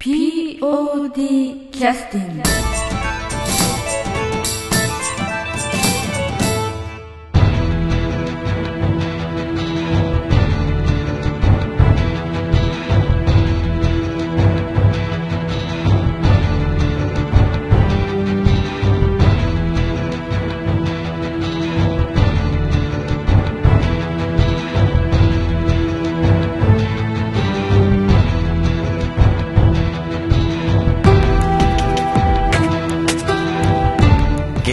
[0.00, 2.79] POD キャスティング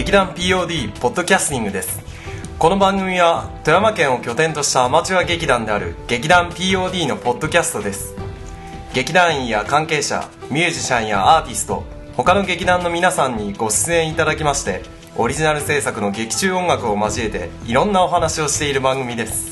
[0.08, 2.00] 劇団 POD ポッドキャスティングです。
[2.58, 8.16] この番組は富山県を拠点としたアマチュア劇団である劇団 POD のポッドキャストです。
[8.94, 11.84] 劇団員や関係者ミュージシャンやアーティスト
[12.16, 14.80] 他の劇団の皆さんにご出演いただきまして
[15.18, 19.50] オリジナル制作の劇中音楽を交えていろんなお話をしている番組です。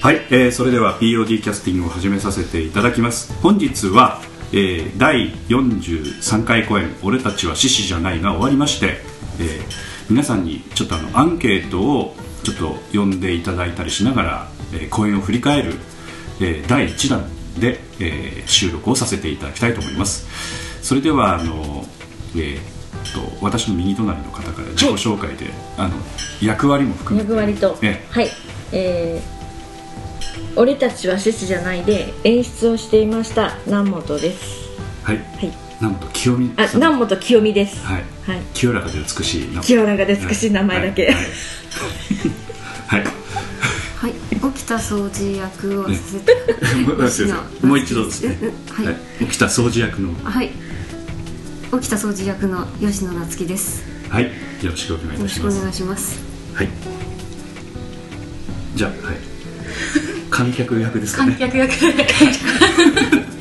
[0.00, 3.30] はい、えーそれでは POD キャスティングを始めさせていただきます。
[3.42, 4.22] 本日は、
[4.52, 15.74] えー第43回公演「俺たちは獅子じゃない」が終わりまして、えー皆さんにちょっとあのアンケートをちょっと読んでいただいたりしながら、えー公演を振り返る、
[16.40, 17.24] えー第1弾
[17.60, 20.26] で、えー収録をさせていただきたいと思います。
[20.82, 21.84] それではあの、
[22.36, 22.78] えー
[23.14, 25.94] と私の右隣の方から自己紹介で、あの
[26.42, 28.04] 役割も含めて役割と、え。
[28.10, 28.28] はい。
[28.72, 29.38] えー
[30.56, 34.68] 俺たちは獅子じゃないで演出をしていました南本です。
[35.04, 35.18] はい。
[35.18, 37.84] はいなんと清美あ南本清美です。
[37.86, 38.04] はい。
[38.26, 38.40] はい。
[38.52, 41.06] 清らかで美しいな清らかで美しい名前だけ。
[41.06, 41.14] はい。
[42.88, 43.04] はい、
[43.96, 46.34] はい、沖田掃除役をさせて、
[47.66, 48.36] もう一度ですね。
[48.72, 50.14] はい、はい、沖田掃除役の。
[50.24, 50.50] はい、
[51.70, 53.84] 沖田掃除役の吉野夏樹です。
[54.08, 54.24] はい。
[54.24, 54.30] よ
[54.70, 56.20] ろしくお願いいよろしくおたします願いします。
[56.54, 56.68] はい。
[58.74, 59.16] じゃあはい。
[60.30, 61.36] 観客役ですかね。
[61.38, 61.72] 観客役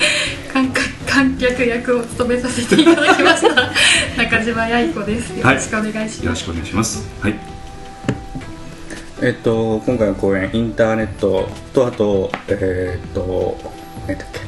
[1.17, 3.71] 観客役を務めさせていただきました
[4.23, 5.29] 中島八重子です。
[5.35, 7.07] よろしくお願いします、よろしくお願いします。
[7.21, 7.35] はい。
[9.23, 13.57] えっと、今回の公演インターネットとあとえーっと
[14.07, 14.41] 何だっけ？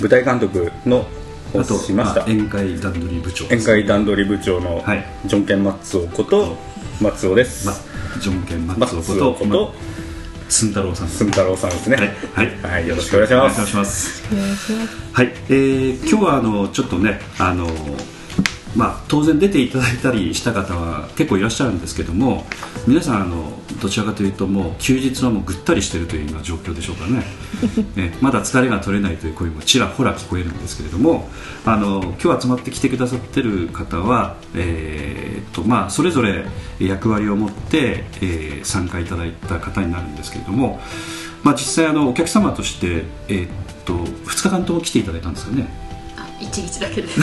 [0.00, 1.06] 舞台監督の
[1.54, 2.22] をあとしました。
[2.22, 5.04] あ宴会段取り部長宴会段取り部長のはい。
[5.26, 6.56] ジョンケン松尾こと
[7.00, 7.74] 松尾です、ま
[8.20, 9.74] ジョンケン松松尾こと
[10.46, 11.06] 尾ことま寸太郎さん。
[11.06, 11.96] です寸太郎さんですね。
[11.96, 12.72] はい、はい。
[12.72, 12.88] はい。
[12.88, 13.54] よろしくお願いします。
[13.54, 14.22] お願いします。
[15.12, 17.66] はい、えー今日はあのちょっとねあの
[18.76, 22.44] まあ当然出ていただいたりした方は結構いらっしゃるんですけども
[22.86, 27.24] 皆さんあのどちらかというともう休日はもうぐったりしているというような状況でしょうかね。
[27.96, 31.28] ねまだ疲れが取れないという声もちらほら聞こえるんですけれども
[31.64, 36.44] あの今日集まってきてくださってる方は、えーとまあ、それぞれ
[36.78, 40.80] 役割を持って、えー参加いただいた方になるんですけれども、
[41.44, 43.48] まあ、実際あのお客様として、えー
[43.84, 45.85] と2日間とも来ていただいたんですよね。
[46.40, 47.08] 一日だけで。
[47.08, 47.20] す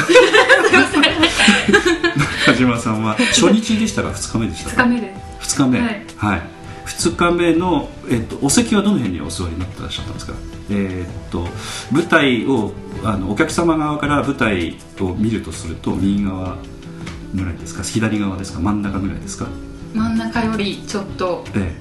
[2.47, 5.16] 中島さんは初日でしたか？2日目でした2か日目で。
[5.41, 5.79] す2日目。
[5.79, 6.06] はい。
[6.18, 6.41] はい、
[6.85, 10.34] 2日目の、えっと、お席はどの辺にお座りになってらっしゃったんですか？
[10.72, 11.47] えっと
[11.91, 12.72] 舞台を
[13.03, 16.57] あのお客様側から舞台を見るとすると右側
[17.35, 17.84] ぐらいですか？
[17.84, 18.59] 左側ですか？
[18.59, 19.47] 真ん中ぐらいですか、
[19.94, 21.74] 真ん中よりちょっとえ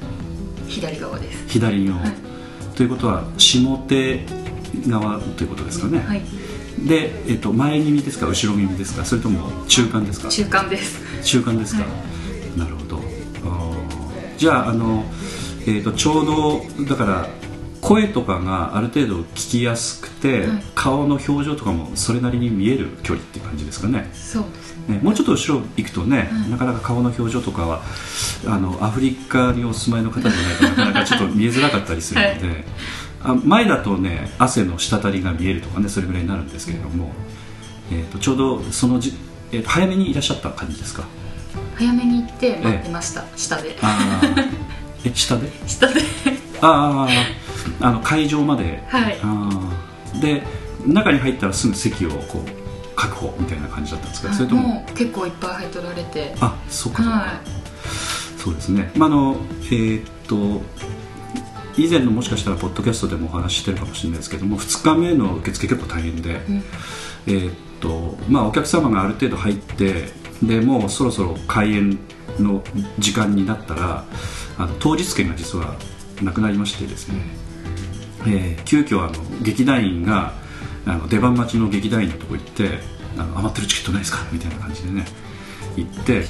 [0.69, 1.45] 左側です。
[1.47, 2.13] え、左側、はい。
[2.77, 4.25] ということは下手
[4.89, 6.23] 側ということですかね、はい
[6.79, 10.29] で、えっと、前耳ですか後ろ耳ですかそれとも中間ですか？
[10.29, 11.23] 中間です。
[11.23, 11.89] 中間ですか、は
[12.57, 13.01] なるほど。
[14.37, 15.05] じゃああの、
[15.63, 17.29] えー、とちょうどだから
[17.81, 20.63] 声とかがある程度聞きやすくて、はい。
[20.75, 24.09] 顔の表情とかもそれなりに見える距離っていう感じですかね？
[24.13, 24.97] そうですね。
[24.97, 26.51] ねもうちょっと後ろ行くとね、はい。
[26.51, 27.83] なかなか顔の表情とかは
[28.47, 32.65] あのアフリカにお住まいの方じゃないとなかなかちょっと見えづらかったりするので、
[33.25, 37.13] あ前だとね汗の滴りが見えるとかねそれぐらいになるんですけれども、
[37.91, 39.13] えー、とちょうどそのじ、
[39.53, 41.05] えーと早めにいらっしゃった感じですか？
[41.77, 43.77] 早めに行って待ってました、下で。
[43.83, 44.45] ああ
[45.05, 45.51] え下で？
[45.67, 46.01] 下で。
[46.61, 47.07] あ
[47.81, 48.83] ああの会場まで。
[48.89, 49.19] はい。
[49.23, 50.21] あー。
[50.21, 50.43] で
[50.87, 52.51] 中に入ったらすぐ席をこう
[52.97, 54.33] 確保みたいな感じだったんですか？
[54.33, 54.69] それとも？
[54.69, 56.35] もう結構いっぱい入っとられて。
[56.41, 57.41] あそうかそうか、は
[58.39, 59.37] そうですね、まああの
[59.67, 60.63] えーっと
[61.77, 66.63] 以前のもしかしたらポッドキャストでもお話ししてるかもしれないですけども2日目の受付結構大変で、うん。
[67.27, 70.09] えーっとまあ、お客様がある程度入って
[70.43, 71.99] でもうそろそろ開演
[72.39, 72.63] の
[72.99, 74.05] 時間になったら
[74.59, 75.77] あの当日券が実は
[76.23, 77.21] なくなりましてですね、
[78.27, 80.33] えー急遽あの劇団員が
[80.87, 82.79] あの出番待ちの劇団員のとこ行って
[83.17, 85.05] あの余ってるチケットないですかみたいな感じでね
[85.77, 86.23] 行って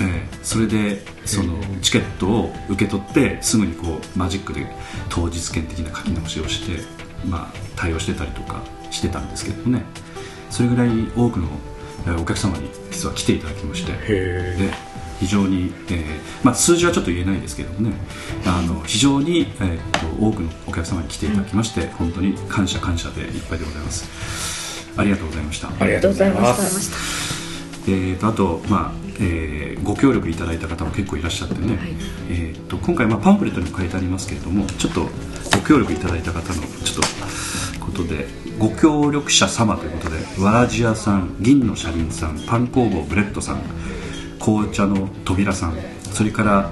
[0.00, 4.64] えーそれでそのチケットを受け取ってすぐにこうマジックで
[5.08, 6.84] 当日券的な書き直しをして、
[7.26, 8.62] まあ、対応してたりとか
[8.92, 9.82] してたんですけどね。
[10.50, 11.48] それぐらい多くの
[12.06, 14.70] えーお客様に実は来ていただきましてへで
[15.18, 16.04] 非常に、えー
[16.44, 17.96] まあ、数字はちょっと言えないですけどもね。
[18.46, 19.80] あの非常に、えーっ
[20.18, 24.88] と多くのお客様に来ていただきまして、本当に感謝感謝でいっぱいでございます。
[24.96, 25.68] ありがとうございました。
[25.68, 27.35] ありがとうございまありがとうございす
[27.88, 29.56] えー、とあと、まあえー
[29.86, 31.78] ご協力いただいた方も結構いらっしゃってね、
[32.28, 38.26] えー、と今回、まあ、パンフレットにも書いてありますけれどもちょっとご協力いただいた方のちょっとことで
[38.58, 43.62] ご協力者様ということでわらじ屋さん銀の車輪さんパン工房ブレッドさん
[44.40, 45.76] 紅茶の扉さん
[46.12, 46.70] それから、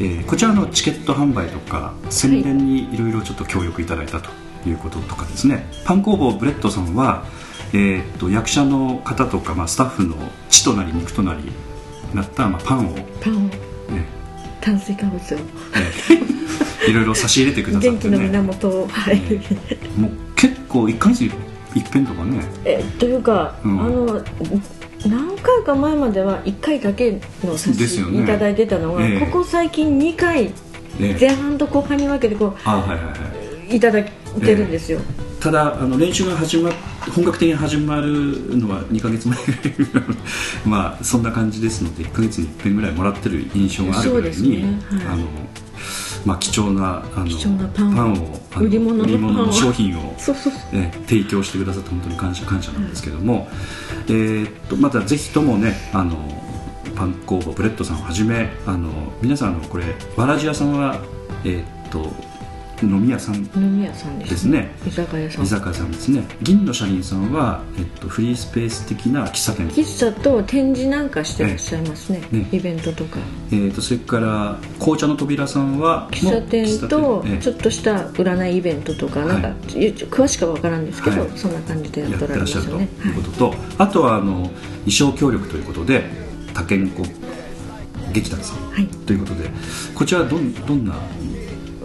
[0.00, 4.30] えーこちらのチケット販売とか宣伝にいろいろちょっと協力いただいたと。
[4.30, 5.66] いうこととかですね。
[5.84, 7.24] パン工房ブレッドさんは、
[7.72, 10.16] えー、と役者の方とか、まあ、スタッフの
[10.48, 11.52] 血となり肉となり
[12.14, 13.50] なった、まあ、パンを、ねパンを。
[14.60, 15.38] 炭水化物を。
[16.10, 16.30] えー
[16.88, 18.88] いろいろ差し入れてくださって元気のね源を。
[18.88, 19.20] はい。
[19.98, 21.30] もう結構1ヶ月に
[21.74, 22.42] 一遍とかね。
[22.64, 23.80] えというか、うん。
[23.80, 24.24] あの
[25.06, 29.20] 何回か前までは1回だけの差しいただいてたのが、ええ。
[29.20, 30.46] ここ最近2回
[30.98, 33.12] ね前半と後半に分けてこあはいはいは
[33.68, 33.72] い。
[33.72, 35.00] ういただいてるんですよ、
[35.40, 36.72] ただあの練習が始まっ
[37.08, 40.04] 本格的に始まるのは2ヶ月前ぐらい
[40.66, 44.78] まあそんな感じですので1ヶ月に1遍ぐらいもらってる印象があるぐらいに、ね。
[44.90, 45.06] はい。
[45.06, 45.24] あの
[46.26, 49.06] まあ、貴重なあのパンを売り物
[49.46, 50.14] の商品を
[51.08, 53.48] 提供してくださって本当に感謝感謝なんですけども、
[54.06, 56.18] えーっとまたぜひともねあの
[56.94, 58.90] パン工房ブレッドさんをはじめあの
[59.22, 59.84] 皆さんあのこれ
[60.14, 61.00] わらじ屋さんは、
[61.44, 62.29] えーっと
[62.86, 63.36] 飲み屋さん。
[63.56, 64.70] 飲み屋さんですね。
[64.86, 65.44] 居酒屋さん。
[65.44, 66.24] 居酒屋さんですね。
[66.42, 72.36] 銀の車輪さんは、えっと、フリースペース的な喫茶店、喫茶と展示なんかしてらっしゃいますね,、ええ。
[72.38, 72.48] ね。
[72.52, 73.18] イベントとか。
[73.52, 81.30] えっとそれから紅茶の扉さんは喫茶店とちょっとした占いイベントとかなんか、は詳しくは分からんですけど、はい。
[81.36, 82.80] そんな感じでやってらっしゃると。
[82.80, 84.50] いうことと、あとはあの
[84.86, 86.04] 衣装協力ということで
[86.54, 87.02] 他県子
[88.12, 88.70] 劇団さん。
[88.70, 88.86] はい。
[88.86, 89.50] ということで
[89.94, 90.94] こちらはどんどんな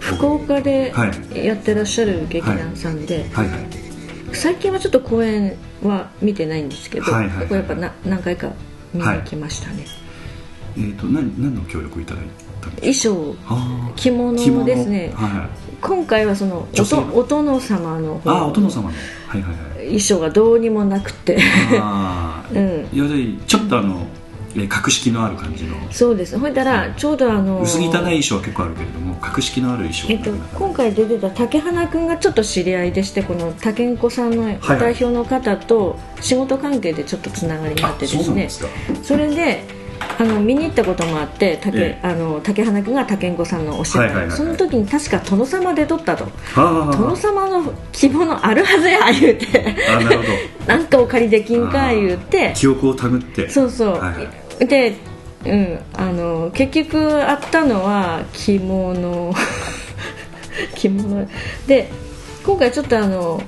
[0.06, 1.44] 福岡ではい。
[1.44, 3.48] やってらっしゃる劇団さんで、はい。
[3.48, 3.86] はい
[4.32, 7.52] 最近はちょっと公演は見てないんですけど、はいはいはい。
[7.52, 8.52] やっぱな何回か
[8.92, 9.86] 見に行きましたね、
[10.76, 12.24] えっ、と何何の協力をいただい
[12.60, 13.94] たんです衣装。
[13.96, 15.12] 着物ですね。
[15.14, 15.48] はいはい。
[15.80, 18.88] 今回はそのおとお殿様の方ああお殿様の。
[18.88, 19.86] はいはいはい。
[19.86, 21.38] 衣装がどうにもなくて。
[22.54, 22.88] うん。
[22.92, 25.76] 要するにちょっとあのえー格式のある感じの。
[25.92, 26.38] そうです。
[26.38, 38.48] ほいだらちょうどあの薄汚い衣装は結構あるけれども格式のある衣装えっと今回出てた竹花君がちょっと知り合いでしてこの竹ん子さんのはい代表の方と仕事関係でちょっとつながりがあってあですね
[39.02, 39.64] それで
[40.18, 44.36] あの見に行ったこともあって竹,、えあの竹花君が竹ん子さんのお芝居、はいはいはいはい。
[44.36, 46.26] その時に確か殿様で撮ったと。
[46.54, 49.76] 殿様の着物あるはずや言うて。
[49.88, 50.28] あなるほど。
[50.66, 52.52] なんかお借りできんか言うて。
[52.56, 53.48] 記憶をたぐって。
[53.48, 54.96] そうそう、はいはいで、
[55.44, 59.34] うん、あの結局あったのは着物。
[60.74, 61.28] 着物。
[61.66, 61.90] で
[62.44, 63.42] 今回ちょっとあの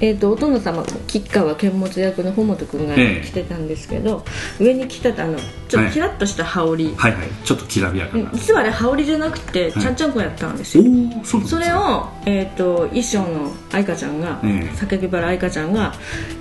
[0.00, 3.26] えー、とお殿様吉川剣持役の穂本君がええ。
[3.26, 4.24] 着てたんですけど、
[4.60, 5.38] 上に着てたあの
[5.68, 7.28] ちょっとキラッとした羽織、はいはい。
[7.44, 9.72] ちょっときらびやかな、うん実はあれ羽織じゃなくて、はい。
[9.72, 10.84] ちゃんちゃんこやったんですよ。
[10.84, 11.48] おおそすか。
[11.48, 14.76] それを、えー、と衣装の愛花ちゃんが、ええ。
[14.76, 15.92] 榊原愛花ちゃんがや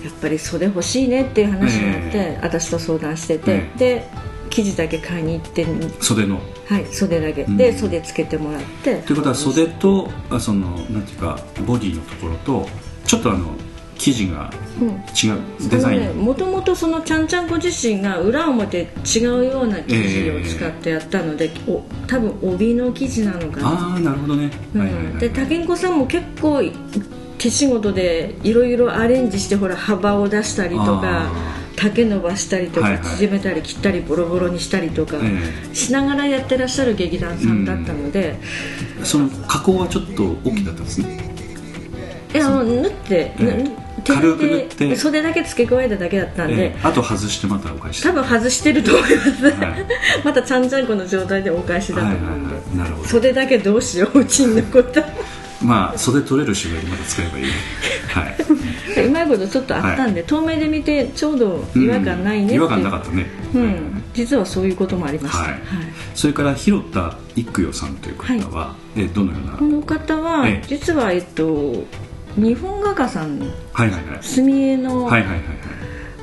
[0.09, 4.07] っぱり袖欲しいねっていう話になって、え私と相談してて、えで
[4.49, 5.65] 生地だけ買いに行って、
[6.01, 6.39] 袖の。
[6.67, 7.57] はい、袖だけ、うん。
[7.57, 8.97] で袖つけてもらって。
[9.01, 12.67] ということは袖とあそのなんていうかボディのところと
[13.05, 13.55] ちょっとあの
[13.97, 14.87] 生地がうん。
[14.89, 23.69] 違うデザイン、もともとそのちゃんちゃんこ自身が裏表違うような生地を使ってやったので、お多分帯の生地なのかな。
[23.69, 24.81] ああなるほどね、うん。
[24.81, 26.61] はいはいはいで竹ん子さんも結構
[27.37, 38.35] 手仕事でいろいろアレンジしてほら幅を出したりとかあ丈伸ばしたりとか、縮めたり切ったりボロボロにしたりとか、えしながらやってらっしゃる劇団さんだったので、
[39.01, 41.34] えその加工はちょっと大きかったですね
[42.35, 43.35] いやあの縫って、
[44.05, 44.87] 軽く縫って。
[44.89, 46.79] で袖だけ付け加えただけだったんで、ええ。
[46.83, 48.01] あと外してまたお返し。
[48.01, 49.85] 多分外してると思います、はい。
[50.23, 52.77] またちゃんちゃんこの状態でお返しだとはい思うんで、はいはい。
[52.77, 53.07] なるほど。
[53.09, 55.03] 袖だけどうしよううちに残った
[55.61, 57.51] まあ袖取れる芝居でまた使えばいいね。
[58.13, 65.59] はい、うまいことちょっとあったんで、遠目で見てちょうど違和感ないね違和感なかったね、うん、実はそういうこともありました、はい。
[66.13, 69.53] それから広田育代さんという方は、えどのような？
[69.57, 70.67] この方は、ええ。
[70.67, 71.83] 実は、えっと、
[72.37, 73.39] 日本画家さん。
[73.73, 74.19] はいはいはい。
[74.21, 75.43] 墨絵のはいはいはいはい。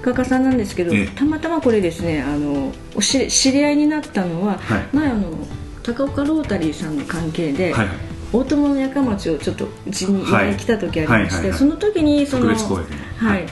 [0.02, 1.06] 画家さんなんですけど、ええ。
[1.08, 4.88] たまたまこれですねあのおし知り合いになったのは、はい。
[4.92, 5.30] 前あの
[5.82, 7.96] 高岡ロータリーさんの関係で、はいはい。
[8.32, 11.58] 大友のやか町をちょっとうちに依頼来た時ありまして、はいはいはいはい。
[11.58, 13.46] その時にそのはい、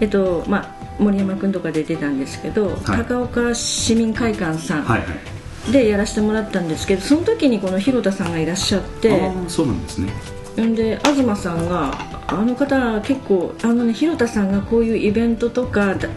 [0.00, 5.38] えっとまあ森山君とかで出たんですけど、高岡市民会館さん、はいはい。
[5.72, 9.10] でやらせてもらったんですけどその時にこの広田さんがいらっしゃって
[9.48, 10.10] そうなんですね
[10.62, 11.92] んで東さんが
[12.26, 16.08] あの方結構あのね広田さんがこういうイベントとかだ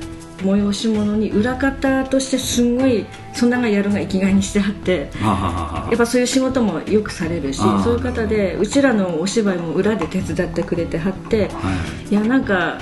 [0.41, 11.71] 催し物に裏方としてすんごいそんながやるが生きがいにしてあってやっぱそういう仕事もよくされるしそういう方でうちらのお芝居も裏で手伝ってくれてはっては
[12.09, 12.79] いやなんか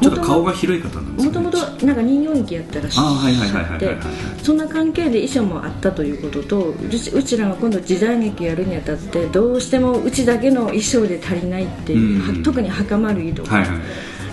[0.00, 3.96] ちょっと顔が広い方なんですもともとなんか人形劇やったらっしあーはいはいはいゃって
[4.42, 12.38] そんな関係で衣装もあったということとうちうちらが今度時代劇やるにあたってどうしてもうちだけの衣装で足りないっていう、うん。
[12.38, 13.80] は特に袴類とか、はいはい。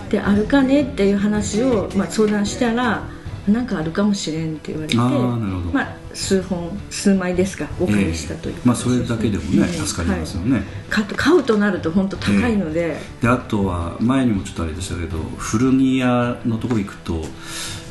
[0.10, 3.10] であるかねっていう話を、まあ、相談したら
[3.48, 5.72] なんかあるかもしれんって言われてあーなるほど。
[5.74, 17.22] まあ、数本数枚ですかお借りしたという、ええまあそれだけでもねええ助かりますよね、買う買うとなると本当高いので、であとは前にもちょっとあれでしたけど古着屋のところ行くと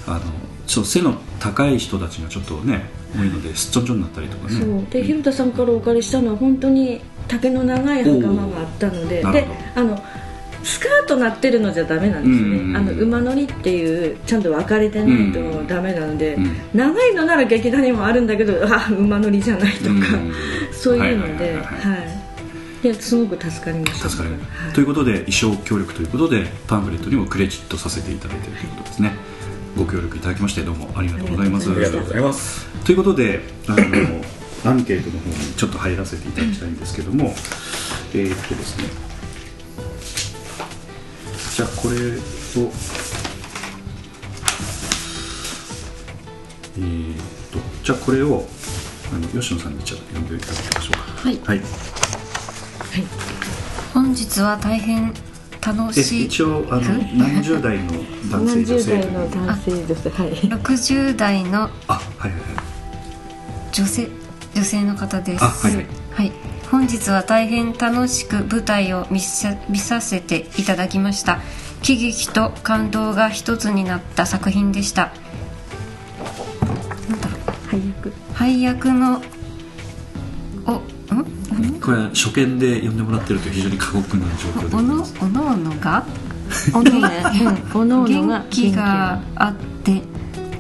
[0.07, 0.21] あの
[0.67, 4.61] ちょ背の高い人たちがちょっとね多いのですっちょんちょんになったりとかね。
[4.61, 4.85] そう。
[4.91, 9.23] で広田さんからお借りしたのは本当に丈の長い袴があったので。
[9.23, 9.99] であの
[10.67, 16.57] スカートなってるのじゃダメなんですね、うんあの馬乗りっていうちゃんと分かれてないとダメなので、うん。
[16.75, 20.33] 長いのなら劇団にもあるんだけどあ馬乗りじゃないとか、うん。
[20.73, 22.27] そういうので、はい
[23.01, 24.09] すごく助かりました。
[24.09, 24.73] 助かる、はい。
[24.73, 29.13] ということで衣装協力ということでパンフレットにもクレジットさせていただいているということですね。
[29.77, 31.71] ご協力いただきましてどうもありがとうございます。
[31.71, 32.67] ありがとうございます。
[32.85, 33.81] ということであの
[34.71, 37.35] アンケートの方にちょっと入らせていただきたいんですけども
[38.15, 39.06] えーっとですね
[41.57, 41.99] じゃあこれを
[46.77, 47.17] えーっ
[47.51, 48.45] とじゃあこれを
[49.11, 50.99] あの吉野さんにじゃあ読んでいただきましょうか。
[51.23, 51.39] はい。
[51.39, 51.63] はい。
[53.95, 55.15] 本日は大変
[55.67, 56.25] 楽えしい。
[56.27, 56.83] 一応あの
[57.15, 57.93] 何十代の
[58.31, 60.11] 男性何十女性代の男性女性。
[60.11, 60.33] はい。
[60.35, 62.41] 60代のあはいはいはい。
[63.73, 64.09] 女性
[64.55, 65.43] 女性の方です。
[65.43, 65.87] あはいはい。
[66.13, 66.33] はい
[66.71, 71.41] 本日は大変楽しく舞台を見さ見させていただきました。
[71.83, 75.13] 喜劇と感動が一つになった作品でした。
[77.09, 77.29] なんだ？
[77.29, 78.13] ろう配役。
[78.35, 79.23] 配役の
[80.67, 80.73] お
[81.15, 81.81] ん？
[81.81, 86.05] これは初見で読んでもらってると非常に過酷な状況でごおのおのおのが？
[86.75, 87.09] おのおの
[87.75, 87.81] うん。
[87.81, 90.03] おのが元気があって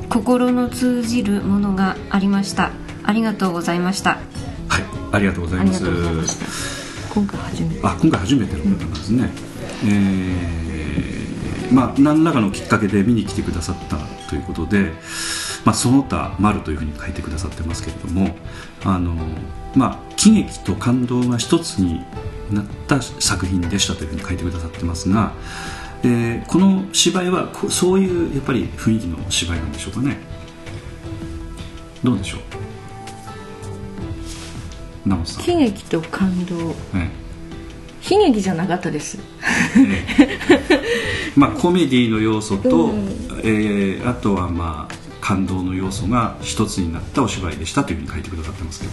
[0.09, 2.71] 心の通じるものがありました。
[3.03, 4.11] ありがとうございました。
[4.11, 4.46] はい
[5.17, 5.83] ありがとうございます。
[7.13, 7.81] 今回初めて。
[7.83, 9.31] あ今回初めての方なんですね、
[9.85, 13.97] えーまあ何らかのきっかけで見に来てくださった
[14.29, 14.93] ということで、
[15.65, 18.37] まあ、その他丸というふうに書いてくださってますけれども
[18.85, 19.17] あの
[19.75, 22.05] まあ喜劇と感動が一つに
[22.53, 25.33] なった作品でしたというふうに書いてくださってますが、
[26.05, 30.19] えーこの芝居はこそういうやっぱり雰囲気の芝居なんでしょうかね。
[32.05, 32.41] どうでしょう？
[35.25, 36.75] 喜劇と感動。
[36.95, 37.09] え
[38.09, 39.19] 悲劇じゃなかったです。
[39.77, 40.39] え
[41.37, 43.09] まあコメディの要素と、うん
[43.43, 48.93] えーあとはまあ感動の要素が一つになったお芝居でしたというふうに書いてくださってますけど、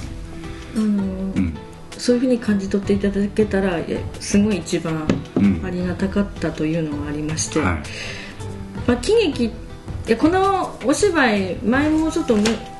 [0.77, 0.99] うん。
[0.99, 1.57] うん。
[1.91, 3.79] そういうふうに感じ取っていただけたら
[4.19, 5.61] すごい一番うん。
[5.63, 7.83] ありがたかったというのがありまして、はい。
[8.87, 9.51] まあ、喜劇い
[10.07, 12.72] やこのお芝居前もちょっとね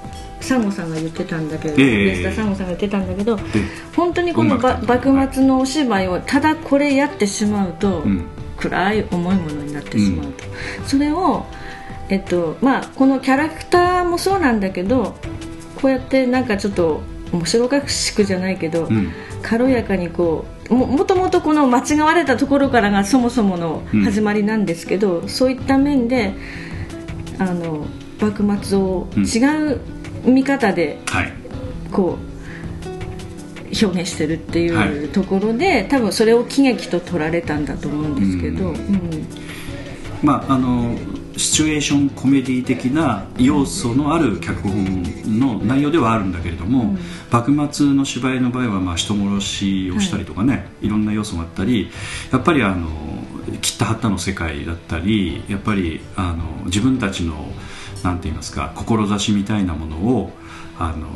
[0.44, 2.22] サンゴさんが言ってたんだけど、ええ。
[2.22, 3.44] 安田サンゴさんが言ってたんだけどで
[3.96, 8.26] 本当にこの幕末のお芝居をただこれやってしまうと、うん。
[8.56, 10.44] 暗い重いものになってしまうと、
[10.86, 11.46] それを、
[12.08, 15.16] えっとまあ、このキャラクターもそうなんだけど
[15.82, 17.02] こうやってなんかちょっと
[17.34, 19.12] 面白おかしくじゃないけど、うん。
[19.42, 26.34] 軽やかにこうももともとこの間違われたところからがそもそもの始まりなんですけど、そういった面で
[27.40, 27.86] あの
[28.22, 29.82] 幕末を違う
[30.24, 31.34] 見方ではい。
[31.92, 32.34] こう
[33.86, 34.90] 表現してるってはい。
[34.90, 38.76] いうところで、多分それを喜劇と取られたんだと思うんですけど、うん。
[38.76, 39.28] うん。
[40.22, 40.98] まああの
[41.36, 45.04] シチュエーションコメディ的な要素のある脚本
[45.40, 46.96] の内容ではあるんだけれども、
[47.32, 51.90] 幕末の芝居の場合はまあ人殺しをしたりとかね、い、ろんな要素があったり
[52.32, 52.88] やっぱりあの
[53.62, 57.52] 切ったはったの世界だったりやっぱりあの自分たちの
[58.04, 60.32] なんて言いますか志みたいなものを
[60.78, 61.08] あの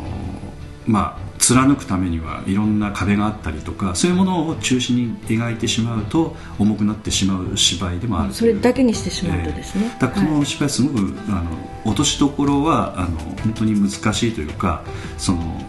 [0.86, 10.40] まあ貫くためにはいろんな壁があったりとかそういうものを中心に描いてしまうと重くなってしまう芝居でもあるそれだけにしてしまうとですね、だからこはい。
[10.40, 11.52] の芝居すごく、あの
[11.86, 14.84] 落としどころはあの本当に難しいというか
[15.18, 15.62] その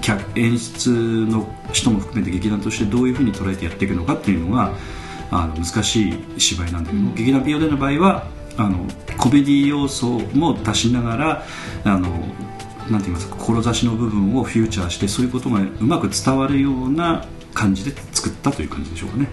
[0.00, 4.72] 客演出の人も含めて劇団としてどういうふうに捉えてやっていくのかっていうのが
[5.30, 8.26] あの難しい芝居なんだけど、劇団 POD の場合は
[8.58, 11.44] あのコメディ要素も出しながら
[11.84, 12.08] あの
[12.90, 19.28] なんて言いますか志の部分をフューチャーしてそういうことがうまく伝わるような感じで作ったという感じでしょうかね。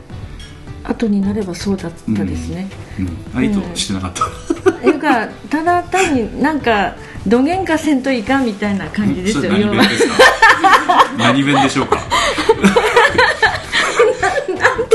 [0.84, 2.68] 後になればそうだったですね、
[3.00, 4.88] うん、あ意図してなかった。
[4.88, 6.96] いうかただ単になんか
[7.28, 10.14] どげんかせんといかんみたいな感じですよ何弁ですか？
[11.18, 12.00] 何弁でしょうか？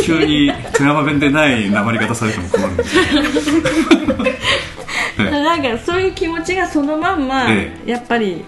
[0.04, 2.96] 急に富山弁でないなまり方されても困るんです
[5.18, 8.44] なんかそういう気持ちがそのまんま、えやっぱり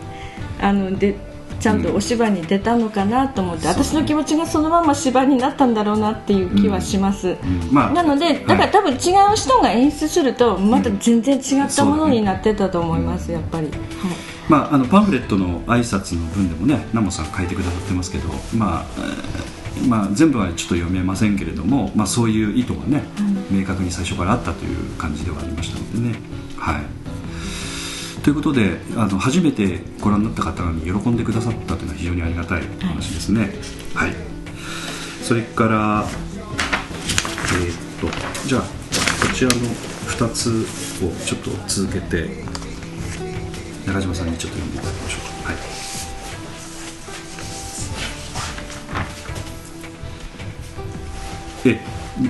[0.60, 1.14] あので
[1.60, 7.72] ちゃんとお芝居に出たのかなと思って、私の気持ちがそのまま芝居になったんだろうなっていう気はします、うん。
[7.72, 8.98] まあなのでだから多分違う
[9.36, 13.78] 人が演出するとまた全然違ったものになってたと思います、やっぱり、はい、
[14.48, 19.55] まあ、あのパンフレットの挨拶の文でもねナモさん書いてくださってますけど、まあえー
[19.88, 23.04] まあ、全部はちょっと読めませんけれども、まあ、そういう意図がね、
[23.50, 26.18] 明確に最初からあったという感じではありましたのでね。
[26.56, 27.06] はい
[28.26, 33.54] ということであの初めてご覧になった方に喜んでくださったというのは非常にありがたい話ですね。
[33.94, 34.12] はい、
[35.22, 36.04] それから
[37.54, 39.56] えーっとじゃあこちらの
[40.08, 40.66] 2つ
[41.04, 42.28] をちょっと続けて
[43.86, 45.35] 中島さんにちょっと読んでいただきましょうか。
[51.66, 51.80] はいえ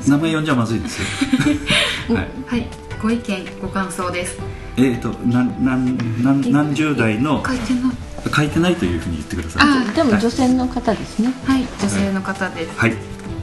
[0.09, 1.07] 名前呼んじゃまずいですよ。
[2.16, 2.28] はい。
[2.47, 2.66] はい。
[3.00, 4.37] ご意見ご感想です。
[4.76, 7.93] えっ、と何十代の書いてない
[8.35, 9.62] 書いてないというふうに言ってください。
[9.62, 11.66] あでも女性の方ですね、はい。
[11.81, 12.95] 女性の方です、はい。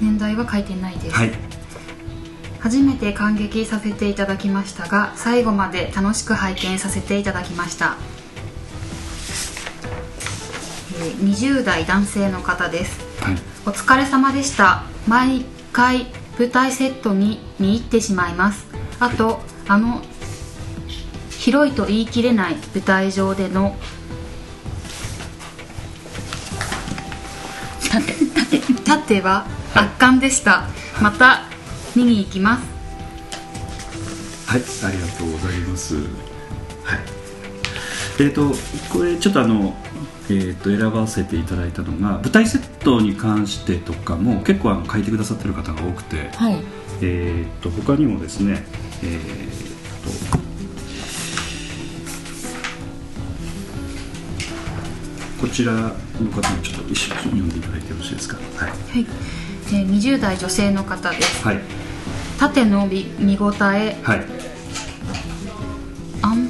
[0.01, 1.31] 年代は書いてないです、はい。
[2.59, 7.97] 初めて感激させていただきましたが最後まで楽しく拝見させていただきました、
[10.99, 12.99] えー20代男性の方です。
[13.21, 13.35] はい。
[13.65, 14.83] お疲れ様でした。
[15.07, 16.05] 毎回
[16.39, 18.67] 舞台セットに見入ってしまいます
[18.99, 20.01] あとあの
[21.31, 23.75] 広いと言い切れない舞台上での
[27.91, 30.67] 縦縦縦は圧巻でした、
[31.01, 31.41] また
[31.95, 32.73] 見に行きます
[34.53, 35.95] はい、ありがとうございます。
[35.95, 36.99] はい。
[38.19, 38.51] えっ、と
[38.91, 39.73] これちょっとあの
[40.29, 46.57] えっ、と選ばせていただいたのが舞台セットに関してとかも結構あの書いてくださってる方が多くて、はい
[47.01, 48.63] えっ、と他にもですね、
[49.03, 49.19] えっ、
[50.31, 50.37] と
[55.41, 55.89] こちらの
[56.31, 58.37] 方にちょっと一緒に読んでいただいてよろしいですか？
[58.57, 58.69] はい。
[58.69, 59.05] はい、
[59.67, 61.59] えー20代女性の方ですはい。
[62.39, 64.25] 縦の見見応えはい。
[66.21, 66.49] アン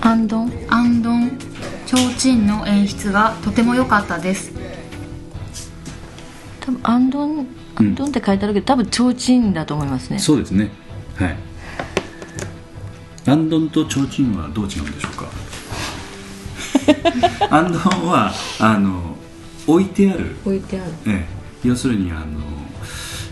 [0.00, 1.38] アンドンアンドン
[1.90, 4.52] 提灯の演出がとても良かったです。
[6.60, 10.20] 多分アンドンアンドンって書いてあるけど、多分提灯だと思いますね。
[10.20, 10.70] そうですね。
[11.16, 11.36] はい。
[13.26, 15.28] アンドンと提灯はどう違うんでしょうか？
[17.50, 19.16] アンドンはあの
[19.66, 20.92] 置いてある、置いてある。
[21.06, 21.26] え
[21.64, 22.22] え、要するにあの、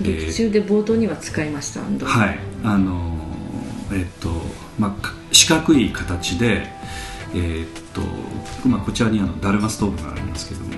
[0.02, 2.38] え劇中で冒頭には使いましたアンドンはい。
[2.64, 3.18] あの
[3.92, 4.30] えっと
[4.80, 6.66] まあか四角い形で
[7.34, 7.77] えっ
[8.62, 10.68] とまあこちらにあのダルマストーブがありますけども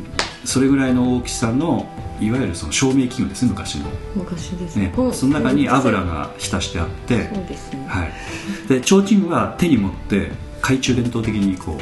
[0.44, 1.88] それぐらいの大きさの
[2.20, 4.78] いわゆるその照明器具ですね昔の、昔です。
[4.78, 8.12] ねこ、その中に油が浸してあってそうですね、はい、
[8.68, 10.30] で提灯は手に持って
[10.60, 11.78] 懐中電灯的にこ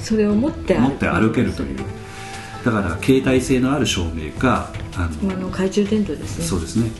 [0.00, 1.78] それを持ってう持って歩けるという。
[2.64, 6.44] だから携帯性のある照明かあの、今の懐中電灯ですね。
[6.44, 6.90] そうですね。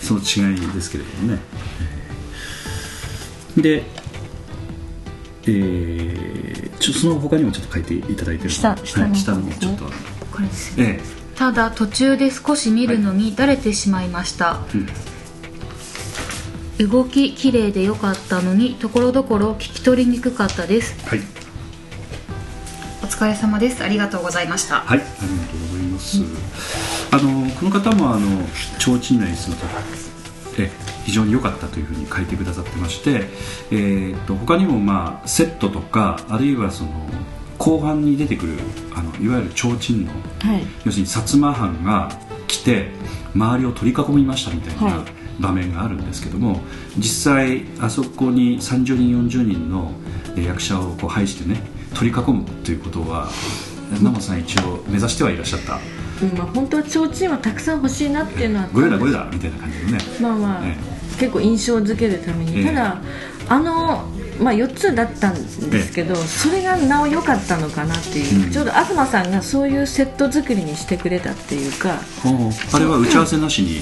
[0.00, 1.40] その違いですけれどもね。
[3.56, 3.84] で
[5.46, 8.50] えー、ちょその他にもちょっと書いていただいてるの？
[8.50, 9.84] 下下のはい、下のちょっと
[10.32, 11.00] これですよえ
[11.36, 14.60] ただ途中で少し見るのに慣れてしまいました、
[16.78, 20.94] 動き綺麗で良かったのにところどころ聞き取りにくかったです。
[21.06, 21.20] えはい。
[23.02, 23.82] お疲れ様です。
[23.84, 24.80] ありがとうございました。
[24.80, 26.22] はい、ありがとうございます。
[27.10, 28.46] あのこの方もあの
[28.78, 29.66] 提灯の演出のと
[30.58, 30.70] え
[31.04, 33.26] 非常に良かったというふうに書いてくださってまして、
[33.70, 36.90] えー、と他にもまあセットとかあるいはその
[37.58, 38.58] 後半に出てくる
[38.94, 40.66] あのいわゆる提灯のはい。
[40.84, 42.10] 要するに薩摩藩が
[42.46, 42.90] 来て
[43.34, 45.24] 周りを取り囲みましたみたいなはい。
[45.40, 46.60] 場面があるんですけども、
[46.96, 49.90] 実際あそこに30人40人の
[50.36, 51.60] え役者をこう配してね
[51.94, 53.28] 取り囲むということは
[54.02, 55.78] 生さん一応目指してはいらっしゃった
[56.30, 59.98] うんまあ、本当は提灯はたくさん欲しいなっていうのはごれだごれだみたいな感じでね。
[60.20, 60.76] まあまあ、え
[61.18, 62.64] 結構印象づけるために、ええ。
[62.66, 62.98] ただ
[63.48, 64.04] あの、
[64.40, 65.34] まあ、4つだったん
[65.70, 68.50] ですけど、それがなお良かったのかなっていう、うん。
[68.50, 72.00] ちょうど東さんがそういうセット作りにしてくれたっていうか。
[72.72, 73.80] あれは打ち合わせなしに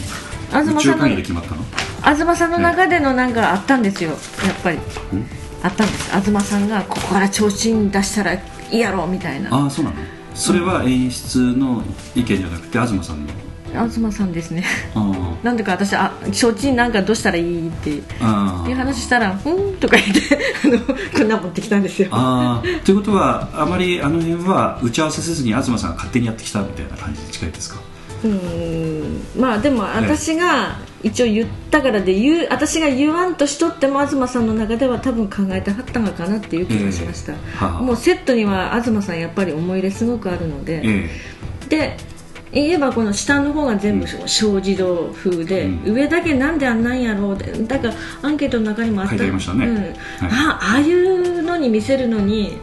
[0.50, 1.62] 東さんの宇宙会議で決まったの？
[2.16, 4.10] 東さんの中でのなんかあったんですよ。
[4.10, 4.18] やっ
[4.62, 4.78] ぱり。
[5.62, 6.10] あったんです。
[6.20, 9.54] 東さんがここから提灯出したらいいやろみたいな。
[9.54, 9.96] ああそうなの？
[10.34, 11.82] それは演出の
[12.14, 13.32] 意見じゃなくて東さんの？
[13.88, 14.64] 東さんですね。
[14.94, 18.02] あなんでか私あ提灯なんかどうしたらいいっていう
[18.74, 20.78] 話したら「うん」とか言って あの
[21.18, 22.08] こんな持ってきたんですよ。
[22.10, 22.84] ああ。
[22.84, 27.76] ということはあまりあの辺は打ち合わせせずに東さんが勝手にやってきたみたいな感じに近いですか？
[28.24, 29.22] うーん。
[29.40, 37.82] まあでも私が一応言ったからで言う私が言わんとしとっても東さんの中では多分考えてはったのかなっていう気がしました、ええはあ。
[37.82, 41.10] もうセットには東さんやっぱり思い入れすごくあるので、え
[41.68, 41.96] で
[42.52, 45.94] 言えばこの下の方が全部小児童風で、うん。
[45.94, 49.14] 上だけなんであんなんやろうでだからアンケートの中にもあった。
[49.14, 49.18] あ
[50.60, 52.58] ああいうのに見せるのに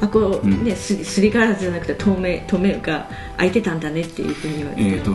[0.00, 0.64] あこう、うん。
[0.64, 5.10] ねすすりガラスじゃなくて透明透明が開いてたんだねっていうふうにえーと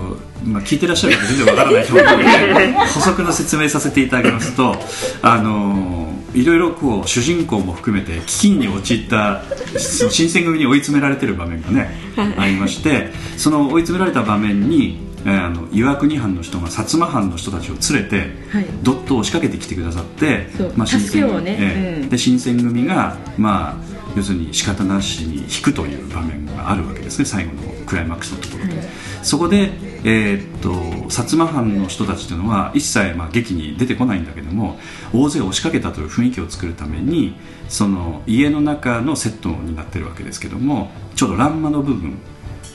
[0.46, 4.76] まあ、聞いてらっしゃる方全然わからないと思うので 補足の説明させていただきますと、
[5.22, 9.43] あのーいろいろこう主人公も含めて飢饉に陥った
[9.78, 11.91] 新選組に追い詰められてる場面がね、
[12.38, 18.17] ありましてその追い詰められた場面に、えーあの岩国藩の人が薩摩藩の人たちを連れて、
[18.50, 18.65] はい。
[18.84, 28.82] ドットを押しかけてきてくださってまあ、新選組で新選組が、まあ、要するに仕方なしに引くという場面があるわけですね最後のクライマックスのところで、
[29.23, 29.71] そこで、
[30.04, 30.71] えーっと
[31.04, 34.80] 薩摩藩の人たちというのは一切、まあ、劇に出てこないんだけども
[35.13, 37.36] 大勢押しかけたという雰囲気を作るために
[37.69, 42.17] その家の中のセットになってるわけですけどもちょうど欄間の部分、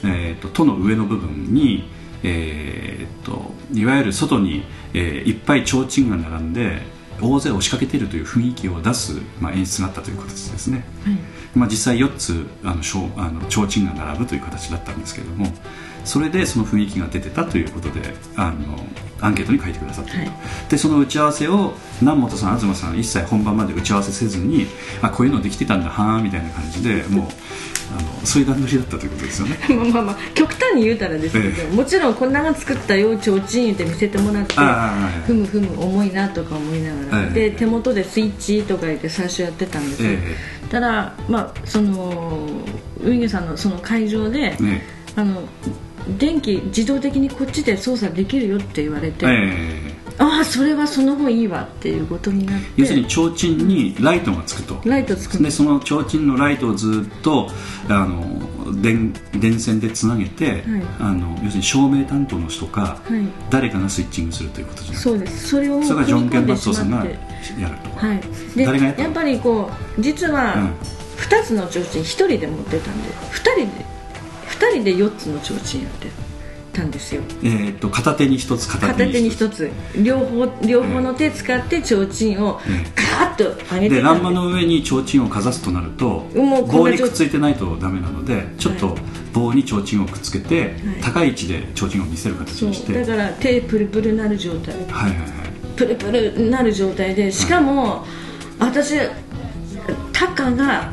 [0.03, 1.89] えーっと戸の上の部分に
[2.23, 6.81] えーっといわゆる外に、えーいっぱい提灯が並んで
[7.21, 10.83] 大勢押しかけているという雰囲気を出す、まあ、演出があったという形ですね、
[11.55, 12.81] まあ、実際4つあの
[13.17, 15.47] あの提灯が並ぶという形だったんですけども
[16.05, 18.77] それでその雰囲気が出てたということであの
[19.21, 20.31] アンケートに書いてくださったと、はい。
[20.69, 24.67] でその打ち合わせを南本さん東さん一切本番まで打ち合わせせずに
[25.01, 27.25] あこういうのできてたんだはーみたいな感じでもう
[27.91, 29.57] あのそういう段取りだったということですよね。
[29.69, 37.49] まあまあまあ極端に言うたらですけど、えもちろんこんなの作ったよ提灯って見せてもらってああふむふむ重いなとか思いながら、ええ。
[37.49, 40.35] で手元でスイッチとか言って最初やってたんですよ、え
[40.69, 42.47] ただまあその
[43.01, 44.55] ウィンゲさんのその会場で、
[45.15, 45.41] あの
[46.17, 52.67] 電気自動的にこっちで操作できるよって言われて、ええああそれはその方いいわっていうことになって。
[52.77, 54.81] 要するに提灯にライトがつくと。
[54.85, 57.49] ライトつくんでその提灯のライトをずっと
[57.87, 60.63] あの電電線でつなげて、
[60.99, 63.27] あの要するに照明担当の人か、はい。
[63.49, 65.47] 誰かがスイッチングするということじゃなくてそうです。
[65.47, 67.17] それをそれがジョン・ケン・バッ組ソーさんがやる
[67.89, 68.21] と、はい。
[68.55, 70.99] で誰がやっやっぱりこう実はうん。
[71.19, 73.85] 2つの提灯1人で持ってたんで2人で
[74.47, 76.28] 2人で4つの提灯やって
[76.71, 77.21] たんですよ。
[77.43, 79.65] えー、と片手に一つ片片手に一つ。
[79.65, 80.03] 1つ。
[80.03, 82.59] 両方両方の手使って提灯を
[82.95, 88.95] ガーッと上げてで欄間の上に提灯をかざすとなるともう棒にくっついてないとダメなのでちょっと
[89.33, 94.75] 棒に提灯をくっつけて、高い位置で提灯を見せる形にしてだから手プルプルなる状態。
[94.89, 95.29] はいはいはい。
[95.75, 98.05] プルプルなる状態でしかも、
[98.59, 98.95] 私
[100.11, 100.91] タカが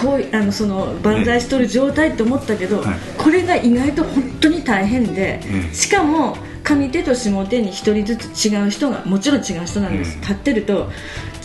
[0.00, 2.98] こうあのその万歳しとる状態って思ったけど、はい。
[3.16, 10.90] これが意外と本当に大変で、ええしかも上手と下手に1人ずつ違う人がもちろん違う人なんです、ええ立ってると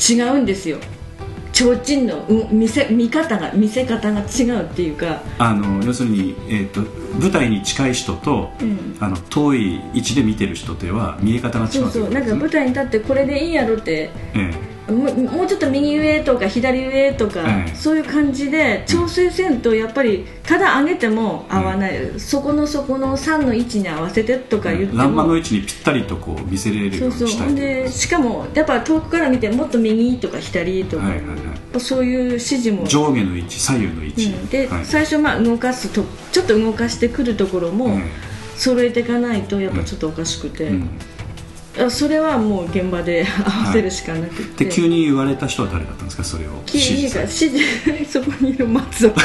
[0.10, 0.78] 違うんですよ。
[1.54, 5.22] 提灯のうん見せ見方が見せ方が違うっていうか。
[5.38, 6.82] あの要するに、えー、と
[7.20, 8.98] 舞台に近い人と、ん。
[9.00, 12.10] あの遠い位置で見てる人では見え方が違そううそう。
[12.10, 31.80] なんか舞台に立ってこれでいいやろってえもうもうちょっと右上とか左上とか、ええそういう感じで調整せんとやっぱりただ上げても合わない、そこのそこの3の位置に合わせてとか言ってえ欄間のも位置にぴったりとこう見せれるよそうにしたいでしかもやっぱ遠くから見てもっと右とか左とか、はいはいはい。
[31.80, 32.86] そういう指示も。
[32.86, 34.46] 上下の位置左右の位置、うん。
[34.48, 34.86] で、はい。
[34.86, 40.84] 最初まあ動かすとちょっと動かしてくるところもえ揃えていかないとやっぱちょっとおかしくて、えうん。
[40.84, 40.86] あ
[41.90, 46.24] それはもう現場で合わせるしかなくて、で急に言われた人は誰だったんですか？
[46.24, 46.50] それを。
[46.68, 47.18] 指示
[48.10, 49.24] そこにいる松尾君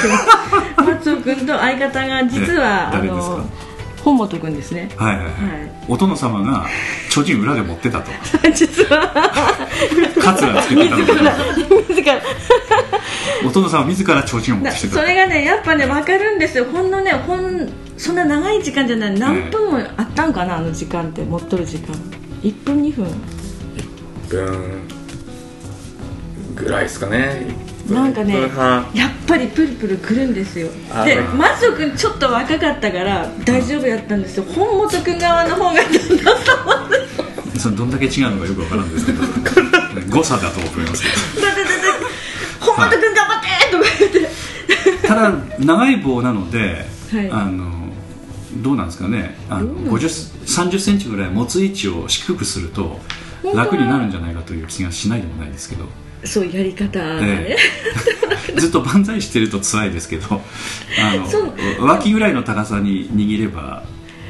[0.86, 3.44] 松尾君と相方が実はあの
[4.02, 4.88] 本本君ですね。
[4.96, 5.32] はいはいはい、はい。
[5.88, 6.66] お殿様が
[7.10, 8.10] 提灯裏で持ってたと。
[8.54, 9.12] 実は。
[10.22, 11.36] カツラつけてたの自ら
[11.88, 12.22] 自ら。
[13.46, 16.64] お殿様自ら提灯を持ってきてたそれがねやっぱね分かるんですよ。
[16.72, 19.18] ほんのねほんそんな長い時間じゃない。
[19.18, 21.94] 何分もあったんかなあの時間って持っとる時間
[22.42, 23.06] 1分2分。
[24.28, 24.88] 分
[26.54, 27.46] ぐらいですかね。
[27.88, 28.90] なんかね1分半。
[28.94, 30.68] やっぱりプルプルくるんですよ。
[30.92, 34.44] あでうん松尾君ちょっと若かったから大丈夫やったんですよ。
[34.44, 35.90] 本本君側の方が旦
[36.24, 36.88] 那様
[37.52, 39.22] でそのどんだけ違うのかよくわからんですけど。
[40.10, 41.08] 誤差だと思いますけ
[42.60, 44.20] 本間君頑張ってとか言って。
[45.02, 47.30] どただ長い棒なので、はい。
[47.30, 47.87] あの
[48.62, 49.36] どうなんですかね。
[49.48, 52.98] あの50 30センチぐらい持つ位置を低くすると
[53.54, 55.84] 楽になるんじゃないかという気がしないでもないですけど、
[56.24, 57.56] そういうやり方がね、え
[58.56, 58.58] え。
[58.60, 60.42] ずっと万歳してると辛いですけど。
[60.98, 61.52] あそう。
[61.80, 63.84] の脇ぐらいの高さに握れば。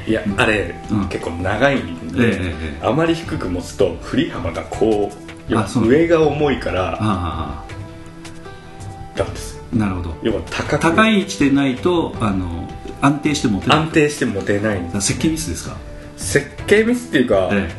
[0.07, 1.05] いやあれ、うん。
[1.07, 5.11] 結構長いんで、ええええあまり低く持つと振り幅がこ
[5.49, 5.87] うあそう。
[5.87, 7.63] 上が重いからあ
[9.17, 9.59] なんです。
[9.73, 10.17] なるほど。
[10.23, 10.81] 要は高く。
[10.81, 12.67] 高い位置でないとあの
[13.01, 13.77] 安定して持てない。
[13.79, 15.77] 安定して持てない設計ミスですか、
[16.17, 17.69] 設計ミスっていうか、え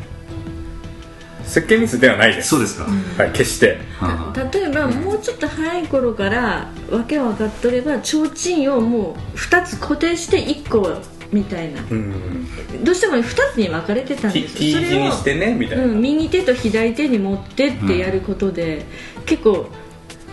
[1.51, 2.49] 設計ミスではないえ、です。
[2.49, 3.77] そうですか、はい決して。
[3.99, 4.49] はあ。
[4.53, 10.97] 例えばもうちょっと早い頃からわけ分かっとれば提灯をもう2つ固定して1個
[11.31, 11.81] みたいな。
[11.81, 12.83] うん。
[12.83, 18.85] どうしても2つに分かれてたん T, です T 字にしてねみたいな、うん、右手と左手に持ってってやることで、
[19.25, 19.57] 結構うん。
[19.57, 19.71] なんか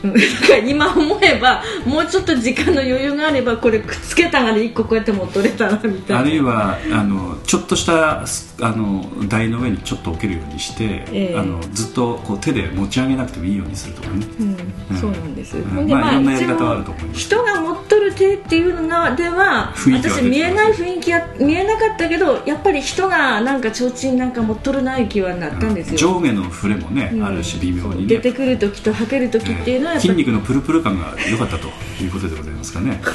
[0.66, 6.18] 今思えばもうちょっと時間の余裕があればこれくっつけたがで1個こうやって持っとれたなみたいな。
[6.20, 8.24] あるいはあのちょっとした
[8.61, 11.37] あの台の上にちょっと置けるようにして、ええ。
[11.37, 14.56] あのずっとこう手で持ち上げなくてもいいようにするとかね、うん。
[14.90, 15.00] うん。
[15.00, 15.87] そうなんです、うん。
[15.87, 17.20] でまあいろんなやり方はあると思います。
[17.20, 28.16] 人が持っとる手っていうのがでは私見えない雰囲気は見えなかったけどやっぱり人がなんか提灯なんか持っとるな気はなったんですよ、上下の触れもね、うんあるし微妙にね。
[28.16, 31.68] 出てくる時とはける時っていうのは筋肉のプルプル感が良かったと。
[32.03, 33.01] いうことでございますかね。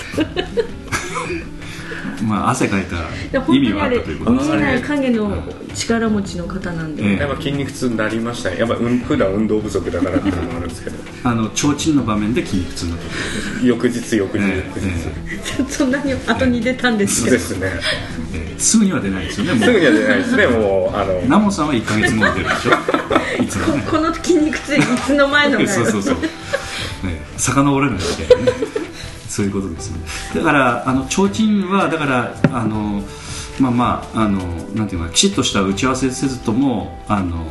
[2.24, 2.96] まあ汗かいた
[3.52, 4.76] 意味にあれはあったということです見えない。
[4.76, 7.18] ね影の力持ちの方なんで、ええ。
[7.18, 8.60] やっぱ筋肉痛になりましたね。
[8.60, 10.98] やっぱうん普段運動不足だからっていうのもあるんですけど。
[11.26, 14.90] あの提灯の場面で筋肉痛になった翌日翌日え翌日、
[15.62, 17.82] えそんなに後に出たんですけどそうですね。
[18.34, 18.60] ええ。
[18.60, 19.64] すぐには出ないですよねもう。
[19.64, 21.22] すぐには出ないですねもうあの。
[21.28, 23.44] ナモさんは1か月後に出るでしょ。
[23.44, 23.84] いつもね。
[23.90, 25.68] この筋肉痛いつの前の。
[25.68, 26.18] そうそうそう、
[27.44, 28.58] 遡らなきゃいなね
[29.28, 30.00] そういうことですね
[30.36, 33.02] だからあの提灯はだからあの
[33.60, 34.40] まあまああの
[34.76, 37.46] なんていうのかきちっとした打ち合わせせずともあの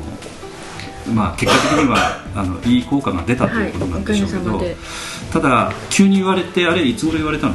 [1.12, 4.76] まあ結果的にはあのいい効果が出たということなんでしょうけど、はい
[5.32, 7.54] ただ急に言われてあれいつ頃言われたの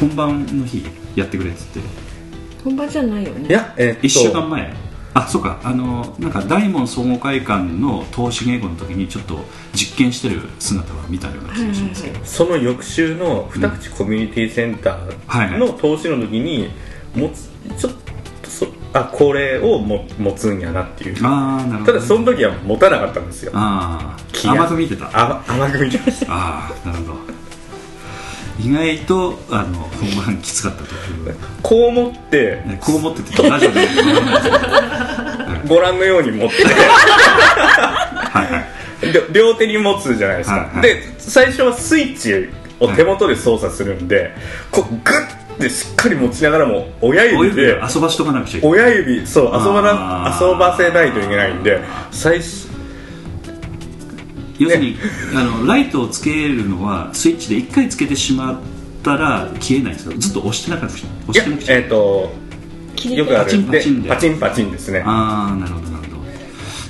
[0.00, 1.80] 本番の日やってくれっつって
[2.64, 4.74] 本番じゃないよねいやえー1週間前
[5.18, 5.58] あそうか。
[5.64, 16.68] あのなんか大門総合会館の投資稽古の時にちょっと実験してる姿は見たような気がしますけど、その翌週の二口コミュニティセンターの投資の時に
[17.14, 17.48] もつ
[17.78, 17.92] ちょっ
[18.42, 21.26] とそあこれをも持つんやなっていう。
[21.26, 23.52] ああなるほど、ただその時は持たなかったんですよ。
[23.54, 25.06] ああ甘く見てた。
[25.06, 26.26] ああ甘く見てました。
[26.28, 27.35] あーなるほど
[28.58, 30.88] 意外とあの本番きつかったと
[31.62, 33.80] こう持ってねこう思っててラジオで
[35.68, 36.64] ご覧のように持って。
[36.64, 36.70] は
[38.42, 38.60] いは
[39.02, 39.12] い。
[39.12, 40.82] で両手に持つじゃないですか、はいはい。
[40.82, 42.48] で最初はスイッチ
[42.80, 44.32] を手元で操作するんで、
[44.70, 52.68] こうグッてしっかり持ちながらも親お指で遊ばしとかなくちゃ親指そう遊ばな遊ばせないといけないんで最初
[54.58, 54.96] 要するに、
[55.34, 58.60] あのライトをつけるのはスイッチで1回つけてしまっ
[59.02, 62.32] たら消えないんですかずっと押してなかった押してなくちゃえっ、と
[62.96, 64.08] 切りよくあパチンるパチンで。
[64.08, 65.02] パチンパチンですね。
[65.06, 66.16] ああなるほどなるほど。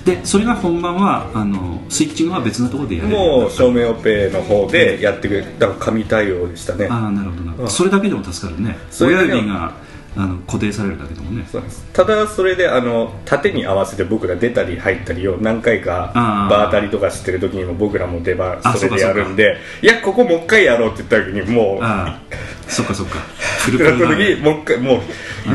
[0.05, 6.87] でそれが本番はあのスイッチングは別のところでやれるもう照明オペの方でやってくれだから紙対応でしたね。
[6.89, 7.63] ああなるほどなるほど。
[7.65, 7.71] うん。
[7.71, 8.79] それだけでも助かるね。
[9.01, 9.75] 親指が
[10.17, 11.47] あの固定されるだけでもね。
[11.51, 11.85] そうです。
[11.93, 16.13] ただそれであの縦に合わせて僕ら出たり入ったりを何回か
[16.51, 22.37] 場当たりとかしてる時にも僕らも出番あそれでやるんでいやここもう一回やろうって言った時にもうああ
[22.69, 23.19] そっかそっか
[23.65, 25.01] プルプルだ時にもう一回もう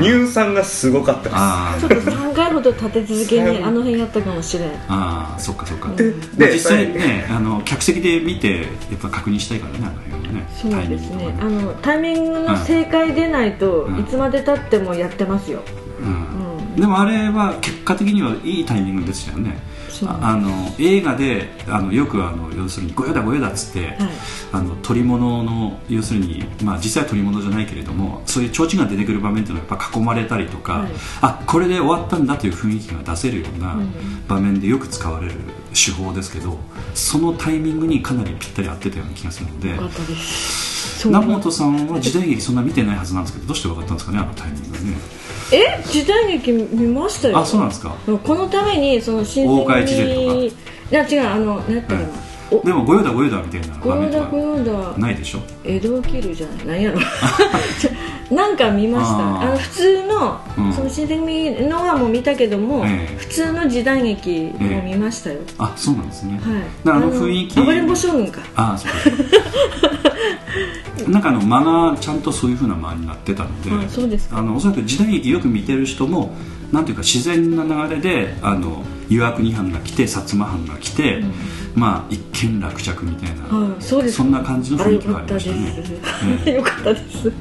[0.01, 1.33] 乳酸がすごかったです。
[1.35, 4.69] あちょっと3回ほど立て続けにあの辺やったかもしれん。
[4.69, 5.89] あああそっかそっか。
[5.95, 8.63] でまあ実際ねあの客席で見てや
[8.95, 11.35] っぱ確認したいからねあの辺はねそうですね。
[11.39, 11.43] あ
[11.81, 12.53] タイミングとかね。
[12.53, 13.99] のタイミングの正解出ないとうん。
[13.99, 15.61] いつまでたってもやってますよ、
[15.99, 16.57] うん。
[16.57, 16.75] うん。
[16.75, 19.57] でもあれは結果的にはいいタイミングですよね
[20.05, 23.97] ああの映画であのよくあの要するに「ごよだごよだ」っつって、はい。
[24.53, 30.91] あの取り物の要するに、まあ、実際は取り物じゃないけれどもそういう提灯が出てくる場面っていうのはやっぱ囲まれたりとか、はい。
[31.21, 33.91] あこれで終わったんだという雰囲気が出せるようなうん
[34.27, 35.35] 場面でよく使われる
[35.73, 36.57] 手法ですけど
[36.93, 39.79] そのタイミングにかなりぴったり合ってたような気がするので
[41.05, 45.20] 南本さんは時代劇そんな見てないはずなんですけどどうして分かったんですかねあのタイミングがね
[45.51, 47.37] え時代劇見ましたよ。
[47.37, 50.53] あそうなんですかこのためにその新大岡越前にい
[50.91, 52.07] や違うあの何やったかな、
[52.63, 54.97] でも「ごよだごよだ」みたいなごよだご場面とかよだ。
[54.97, 55.39] ないでしょ？
[55.63, 56.81] 江戸を切るじゃない。
[56.81, 56.99] 何やろ。
[58.35, 59.41] なんか見ました。
[59.41, 60.73] あの普通の、うん。
[60.73, 63.17] その新選組のはもう見たけども、ええ。
[63.17, 66.61] 普通の時代劇も見ましたよ、あそうなんですね、はい。
[66.85, 67.59] だからあの雰囲気。
[67.59, 68.41] 暴れん坊将軍か。
[68.55, 70.01] ああそうか。
[71.07, 74.37] なんかあの間がちゃんとそういうふうな間になってたのであそうですか。
[74.37, 76.35] あのおそらく時代劇よく見てる人も
[76.71, 81.23] なんていうか自然な流れであの岩国藩が来て薩摩藩が来て、
[81.75, 84.17] まあ一見落着みたいな、はいそうです。
[84.17, 86.41] そんな感じの雰囲気がありましたね。
[86.43, 87.31] す、よかったです。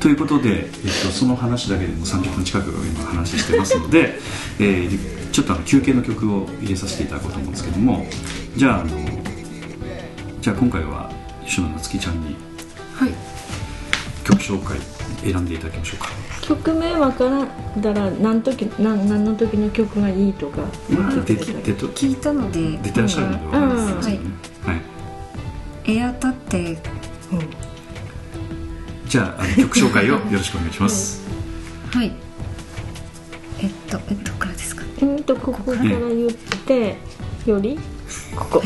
[0.00, 4.18] ということで、えっと、その話だけでも30分近く今話してますので、
[4.60, 8.06] えーちょっとあの休憩の曲を入れさせていただこうと思うんですけども
[8.56, 8.90] じゃああの
[10.40, 11.12] じゃあ今回は
[11.44, 12.34] 吉野夏樹ちゃんに
[12.94, 13.35] はい
[14.26, 14.76] 曲紹介
[15.22, 16.08] 選んでいただきましょうか。
[16.42, 20.62] 曲名わからんだら何時何何の時の曲がいいとか。
[20.90, 22.76] まあ、と聞いたので。
[22.78, 24.30] 出てらっしゃるのでわかりますよね、
[24.64, 26.76] はい、エアタって
[29.06, 31.22] じゃああの曲紹介を よろしくお願いします。
[31.92, 32.12] はい。
[33.60, 36.30] えっとえどっからですかうんとここから言っ
[36.66, 36.98] て
[37.46, 37.78] より？
[38.34, 38.62] ここ、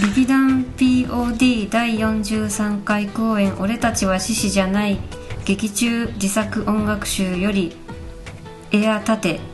[0.00, 4.98] 劇団 POD 第43回公演「俺たちは獅子じゃない」
[5.46, 7.76] 劇中自作音楽集より
[8.72, 9.40] 「エア立て」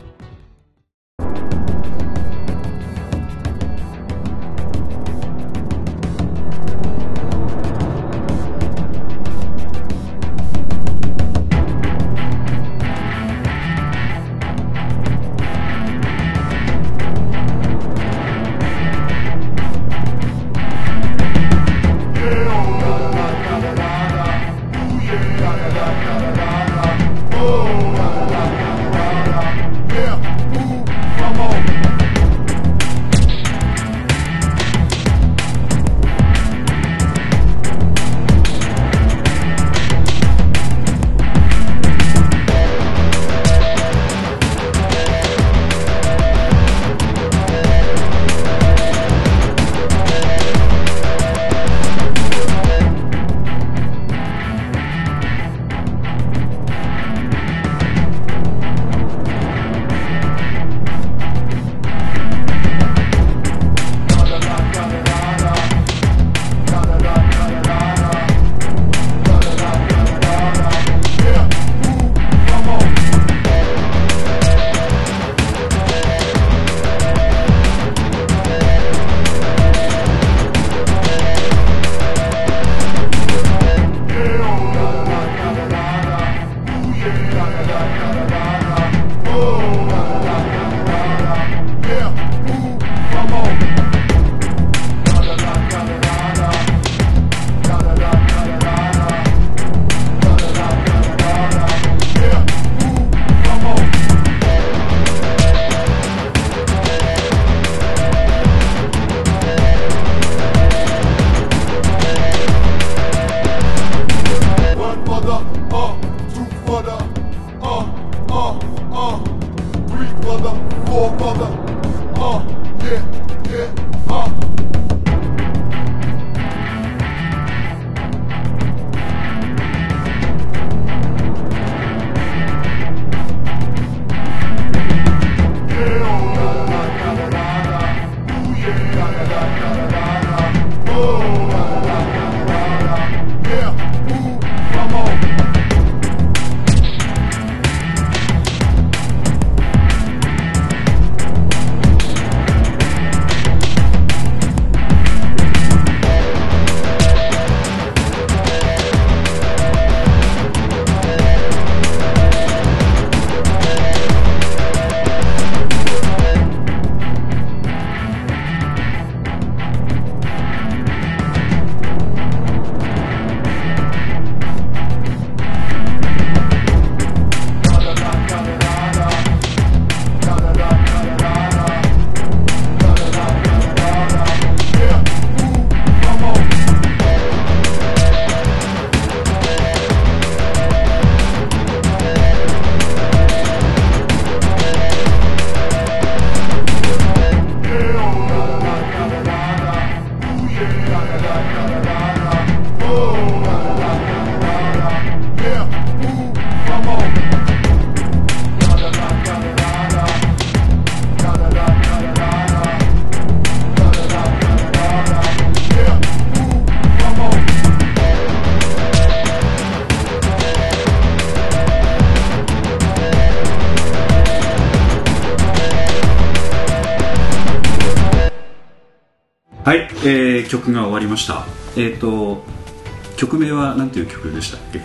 [233.21, 234.81] 曲名は何ていう曲でしたっけ？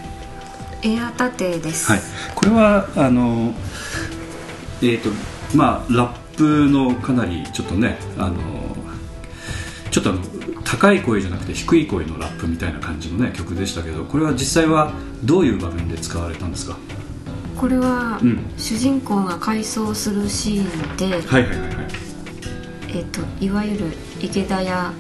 [0.86, 1.90] エアタテです。
[1.90, 2.00] はい。
[2.34, 3.54] これはあの
[4.82, 5.08] えっ、ー、と
[5.56, 8.36] まあラップのかなりちょっとねあの
[9.90, 10.20] ちょっとあの
[10.64, 14.92] 高い声じゃなくて低い声のラップみたいな感じのね曲でしたけどこれは実際は
[15.24, 16.76] どういう場面で使われたんですか？
[17.56, 21.86] これは、うん、主人公が回想するシーンで、はいはいはいはい。
[22.88, 23.86] えーと、いわゆる
[24.20, 24.92] 池田屋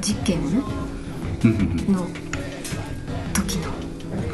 [0.00, 0.40] 実験？
[1.44, 2.06] の
[3.32, 3.72] 時の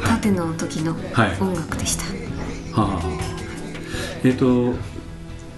[0.03, 0.91] 縦の時の
[1.39, 2.03] 音楽でした、
[2.81, 3.39] はい、はあ
[4.23, 4.37] えっ、ー、
[4.73, 4.77] と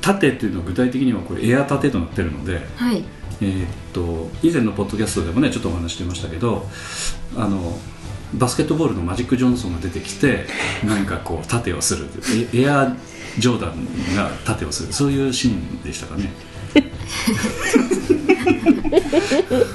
[0.02, 3.04] 縦っていうのは具体的にはこれエア縦となってるので、はい、
[3.42, 6.68] えー、っと以前のポッドキャストでもねちょっとお話してましたけど
[7.36, 7.78] あの
[8.34, 10.46] バスケットボールのマジック・ジョンソンが出てきて
[10.86, 12.08] 何かこう盾をする
[12.54, 12.96] エア
[13.38, 14.94] ジョーダンが盾をする。
[14.94, 16.32] そういうシーンでしたかね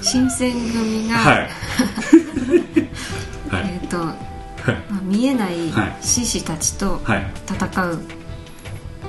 [0.03, 1.51] 新選組が、はい。
[3.53, 4.15] えっと、ま
[4.99, 5.55] あ、見えない
[6.01, 8.01] 獅子たちと戦う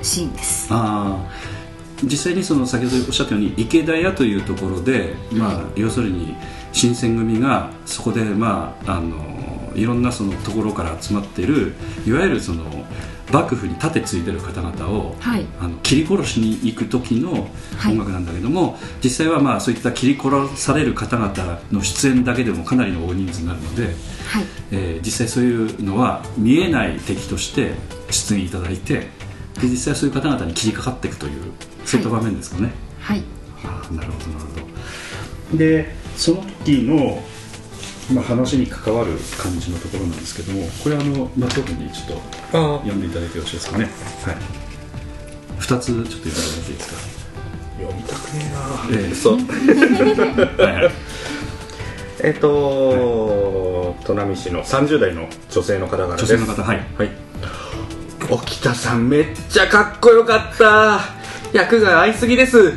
[0.02, 0.84] シーンです、はい、あ
[1.24, 1.58] あ
[2.04, 6.36] 実際にその先ほどおっしゃったように池田屋というところで、まあ、要するに
[6.72, 9.37] 新選組がそこで、まあ、あの
[9.78, 11.74] いろんなそのところから集まっている
[12.06, 12.64] いわゆるその
[13.32, 17.48] 幕府に盾ついてる方々を、はい、あの切り殺しに行く時の
[17.86, 23.94] 音楽なんだけども、はい、実際はまあそういった切り殺される方々の出演だけでもかなりの大人数になるので、はい、
[24.72, 27.72] えー、実際そういうのは見えない敵として
[28.10, 29.08] 出演いただいて
[29.60, 31.52] で実際そういう方々に切りかかっていくという
[31.84, 32.72] そういった場面ですかね。
[33.00, 33.22] はい、
[33.64, 35.58] あなるほどなるほど。
[35.58, 37.22] でその時の、
[38.10, 42.22] まあ、話に関わる感じのところなんですけどもこれあの松尾君にちょっと
[42.78, 43.84] 読んでいただいてよろしいですかね。
[44.24, 44.36] はい。
[45.60, 46.96] 2つちょっと読んでもらっていいですか？
[47.78, 49.00] 読みたくねえな。
[49.02, 49.36] えー、そう
[50.62, 50.92] はい、はい。
[52.20, 56.34] えっと、砺波市の30代の女性の方々です。
[56.34, 57.10] 女性の方はい、はい、
[58.30, 61.00] 沖田さんめっちゃかっこよかった。
[61.52, 62.76] 役が合いすぎです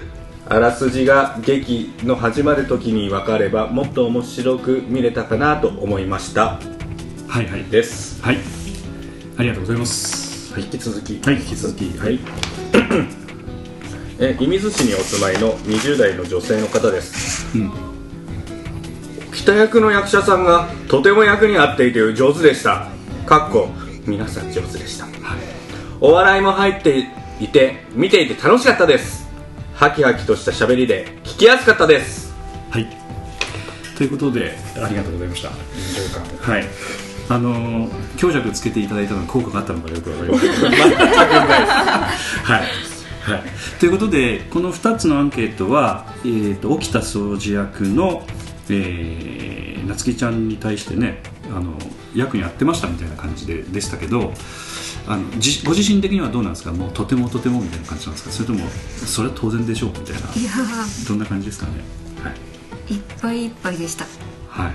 [0.51, 6.59] あらすじが劇の始まる時に分かればもっと面白く見れたかなと思いました。
[7.29, 7.63] はいはい。
[7.63, 8.21] です。
[8.21, 8.37] はい。
[9.37, 10.53] ありがとうございます。
[10.53, 11.21] はい引き続き。
[11.21, 11.35] はい。
[11.35, 11.97] 引き続き。
[11.97, 12.19] はい。
[14.19, 17.71] え射水市にお住まいの20代の女性の方です、うん、
[19.33, 22.89] 北役の役者さんがとても役に合っていて上手でした。
[23.25, 23.69] かっこ
[24.05, 25.15] 皆さん上手でした、はい、
[26.01, 27.07] お笑いも入って
[27.39, 29.20] いて見ていて楽しかったです
[29.81, 32.35] ハキハキとした喋りで聞きやすかったです。
[32.69, 32.85] はい。
[33.97, 35.49] ということでありがとうございました。
[35.49, 36.65] はい。
[37.29, 40.51] あのー、強弱つけていただいたの効果があったのかよくわかりません。
[40.51, 40.57] は
[42.59, 42.61] い、
[43.23, 43.43] はい、
[43.79, 48.27] ということでこの2つのアンケートは、えーと、沖田掃除役の、
[48.69, 51.73] えー、夏希ちゃんに対してねあの
[52.13, 54.31] 役に合ってましたみたいな感じででしたけど
[55.07, 56.71] あのじご自身的にはどうなんですか？
[56.71, 58.31] もうとてもとてもみたいな感じなんですか？
[58.31, 58.69] それとも
[59.05, 59.89] それは当然でしょう？
[59.89, 60.19] みたいな。
[60.19, 60.51] いや
[61.07, 61.73] どんな感じですかね、
[62.23, 62.29] は
[62.89, 64.05] い、いっぱいいっぱいでした。
[64.49, 64.73] はい、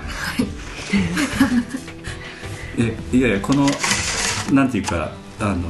[2.81, 3.67] えいやいやこの
[4.51, 5.67] なんていうかあの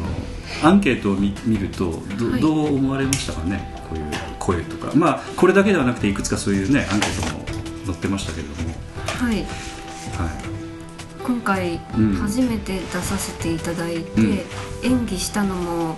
[0.64, 3.76] アンケートを見見るとどはい、どう思われましたかね？
[3.89, 4.05] こういう
[4.39, 4.91] 声とか。
[4.95, 7.45] まあこれだけではなくていくつかそういうねアンケートも
[7.86, 8.76] 載ってましたけれども。
[9.05, 9.45] はい、はい、
[11.28, 11.80] 今回
[12.21, 14.39] 初めて出させていただいて、うん、
[14.84, 15.97] 演技したのも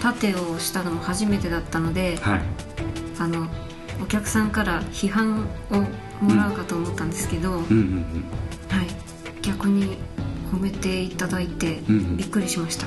[0.00, 2.42] 盾をしたのも初めてだったので、はい、
[3.18, 3.48] あの
[4.02, 7.64] お客さんから批判をもらうかと思ったんですけど、はい、
[9.42, 9.98] 逆に
[10.50, 11.80] 褒めていただいて
[12.16, 12.86] びっくりしました、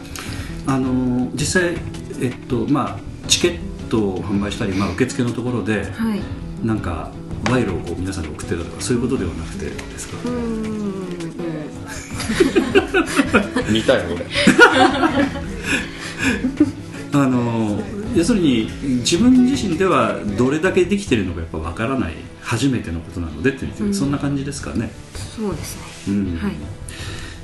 [0.66, 1.76] あの実際、
[2.20, 3.60] えっとまあ、チケッ
[3.90, 6.22] トを販売したり、まあ、受付のところで、はい、
[6.66, 7.12] なんか
[7.46, 10.18] 賄賂をこう皆さんに送ってたとかそういうことではなくてですか？
[10.28, 11.25] うん
[13.72, 14.26] 見たい俺
[17.24, 17.82] あの
[18.16, 18.70] 要するに
[19.00, 22.14] 自分自身ではどれだけできてるのかやっぱ分からない。
[22.46, 24.92] 初めてのことなのでってうん、そんな感じですかね。
[25.16, 26.54] そうですね、うん、はい。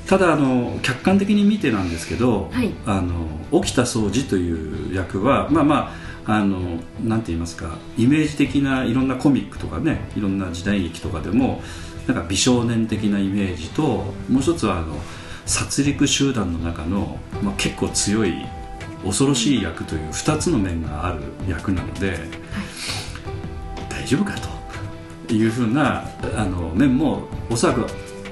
[0.05, 11.63] ただあの客観的に見てなんですけど、はい、あの沖田総司という役はまあまああのなんて言いますかイメージ的ないろんなコミックとかねいろんな時代劇とかでも
[12.07, 13.81] なんか美少年的なイメージと
[14.29, 14.95] もう一つはあの
[15.45, 18.45] 殺戮集団の中の、まあ、結構強い
[19.03, 22.19] 恐ろしい役という2つの面がある役なので、はい、
[23.89, 24.35] 大丈夫か
[25.27, 27.85] というふうなあの面もおそらく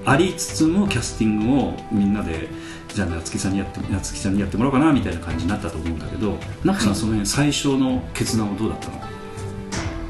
[0.06, 2.48] ありつつもキャスティングをみんなで
[2.94, 9.00] じゃあ夏木さんにやって夏木さんにやってもらおうかなみたいな感じになったと思うんだけど中さん、その辺最初の決断はどうだったの？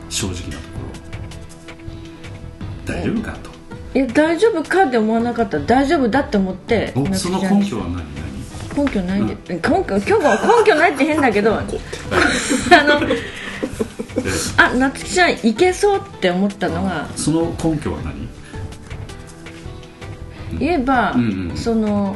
[0.10, 0.80] 正直なとこ
[2.86, 2.94] ろ。
[2.94, 3.49] 大丈夫かと。
[3.96, 5.60] いや大丈夫かって思わなかった。
[5.60, 7.96] 大丈夫だって思っておその根拠は何？
[7.96, 8.86] 何？
[8.86, 10.26] 根拠ないで、うん、根拠根拠根
[10.66, 13.02] 拠ないって変だけど あの
[14.58, 18.30] あ夏希ちゃんいけそうって思ったのがその根拠は何？
[20.60, 22.16] 言えば、うんうん、その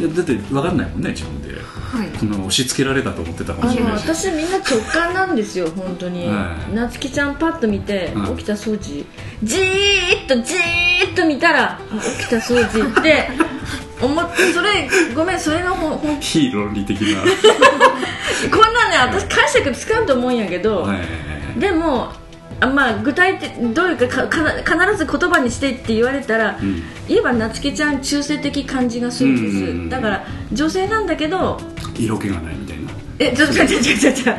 [0.00, 9.04] いやだって分かんないもんね自分で、はい、この押し付けられたと思ってたかもしれない私みんな直感なんですよ本当に、はい、夏希ちゃんパッと見て、起きた掃除。
[9.42, 11.78] じーっとじーっと見たら
[12.18, 13.28] 起きた掃除って
[14.00, 17.20] 思ってそれごめんそれがほほ非論理的な。
[18.50, 21.60] こんなんね私解釈つかんと思うんやけど、はい。
[21.60, 22.12] でも
[22.60, 31.58] あまあ、具体的どういうか必ず言葉にしてって言われたら、うん、言えば夏希ちゃん中性的感じがするんです、うんうんうん、だから女性なんだけど
[31.96, 32.90] 色気がないみたいな。
[33.18, 34.34] えちょちょちょちょちょ。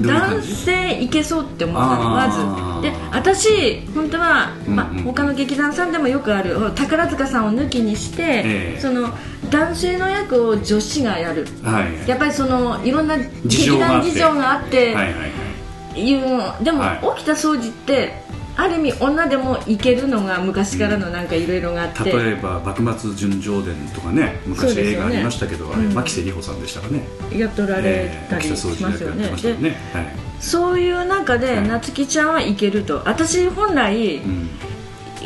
[0.00, 2.82] 男性いけそうって思ったのまず。
[2.82, 9.10] で私本当は、まあ、他の劇団さんでもよくある宝塚さんを抜きにして、えー、その
[9.50, 15.51] 男性の役を女子がやる、はい、やっぱりそのいろんな劇団事情があって、はいはいはい
[15.96, 18.22] いうでも、はい、起きた掃除って
[18.56, 27.02] ある意味女でもいけるのが昔からのなんかいろいろがあって、例えば「幕末純情伝」とかね昔映画ありましたけど、ね、あれ牧瀬里穂さんでしたかね。
[27.34, 29.76] やっとられたりしますよね,、えー、ね。
[29.94, 30.06] はい、
[30.38, 33.02] そういう中で夏希ちゃんはいけると。
[33.06, 34.50] 私本来、うん。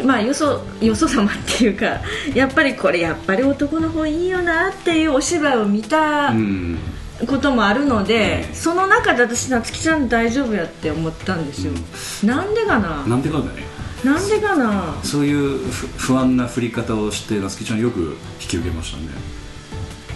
[0.04, 2.00] まあよそよそ様っていうか
[2.34, 6.78] やっぱりこれやっぱり男の方いいよなっていうお芝居を見た、うん
[7.26, 13.06] こともあるので、その中で私夏希ちゃん大丈夫やって思ったんですよ、うん、なんでかな？
[13.06, 13.46] なんでかね。
[14.04, 14.94] なんでかな？
[15.02, 15.58] そういう
[15.96, 19.08] 不安な振り方をして夏希ちゃんよく引き受けましたね。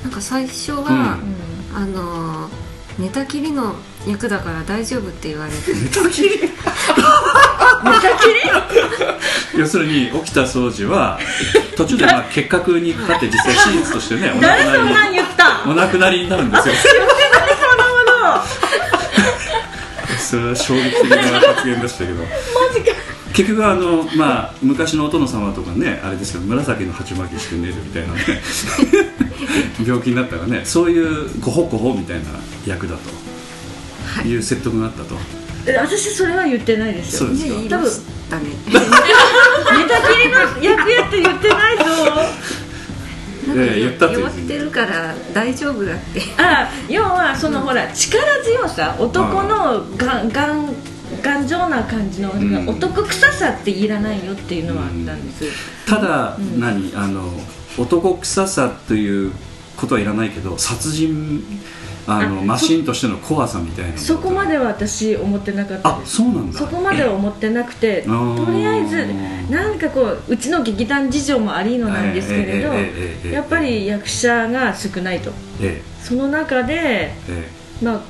[0.02, 1.18] なんか最初は、
[1.72, 2.48] うん、あの
[2.98, 3.74] 寝たきりの
[4.06, 5.72] 役だから大丈夫って言われて。
[5.72, 6.28] 寝たきり？
[6.40, 8.40] 寝たきり？
[9.58, 11.18] 要するに起きた掃除は
[11.76, 14.44] 途中でまあ結核にかかって実際手術としてねお亡く
[14.94, 15.24] なりに
[15.66, 16.74] お亡くなりになるんですよ。
[20.30, 22.22] それは衝撃的な発言でしたけど。
[22.22, 22.26] マ
[22.72, 22.96] ジか。
[23.32, 28.20] 結局あの、まあ、昔のお殿様とかねあれですけど紫の鉢巻きして寝るみたいなね。
[29.84, 32.24] 病気になったらねそういうごほごほみたいな
[32.66, 33.00] 役だと。
[34.26, 34.36] い。
[34.36, 35.16] う説得があったと、
[35.80, 37.28] 私それは言ってないですよ。
[37.28, 37.76] そうですか。
[37.76, 37.90] 多分
[38.30, 38.50] だね。
[38.66, 38.72] 寝
[39.88, 41.84] たきりの役やって言ってないぞ
[43.46, 44.14] 言ったって。
[44.14, 46.20] 弱ってるから大丈夫だって。
[46.38, 50.74] あ要はその、ほら力強さ男のがんがん
[51.22, 55.50] 頑丈な感じの、うん、男臭さっていらないよっていうのはあったんです、うん、
[55.86, 56.92] ただ、うん、何？
[56.94, 57.32] あの
[57.76, 59.32] 男臭さという
[59.76, 61.42] ことはいらないけど殺人
[62.18, 66.58] あのマシンとしての怖さみたいなそこまでは私思ってなかったあそうなんだ。
[66.58, 68.08] そこまでは思ってなくてと
[68.52, 69.06] りあえず
[69.50, 72.72] なんかこううちの劇団事情もありのなんですけれど、
[73.28, 75.32] やっぱり役者が少ないと、
[76.02, 77.12] その中で、
[77.82, 78.00] まあ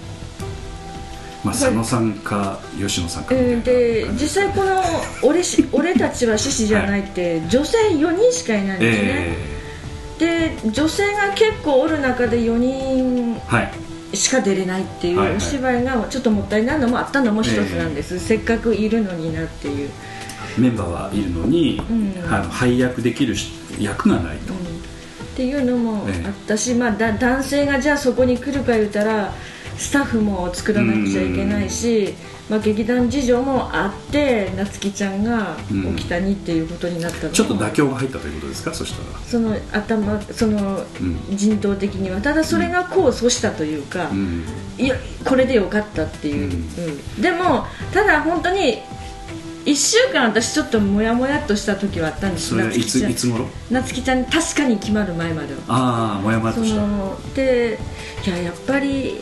[1.45, 4.83] まあ、佐野さんか吉野さんかで実際この
[5.23, 9.09] 俺し「俺たちは獅子じゃない」って女性4人しかいないんですね、
[10.21, 13.41] えー、で女性が結構おる中で4人
[14.13, 19.91] しか出れないっていうお芝居がちょっともったいないのもあったのも一つなんです、えー、せっかくいるのになっていう。
[20.59, 23.35] メンバーはいるのに、うん、あの配役できる
[23.79, 24.63] 役がないと、うん、っ
[25.37, 29.33] ていうのもあったし、えー、まあ、だ男性がじゃあそこに来るか言うたら
[29.77, 32.15] スタッフも作らなくちゃいけないし、
[32.49, 35.57] まあ、劇団事情もあって夏希ちゃんが
[35.89, 38.75] 沖田にっていうことになったのちょっと妥協が入ったということですか？
[38.75, 39.19] そしたら。
[39.21, 40.85] その頭その
[41.31, 42.21] 人道的には。
[42.21, 44.45] ただそれが功を奏したというか、うん、
[44.79, 48.79] いやこれでよかったっていう、うん、うん、でもただ本当に
[49.67, 52.49] 1週間私ちょっともやもやっとした時はあったんです。
[52.49, 53.47] それいついつ頃？
[53.71, 55.61] 夏希ちゃん確かに決まる前までは。
[55.69, 57.35] ああもやもやっとした。
[57.35, 57.79] で
[58.27, 59.19] いややっぱり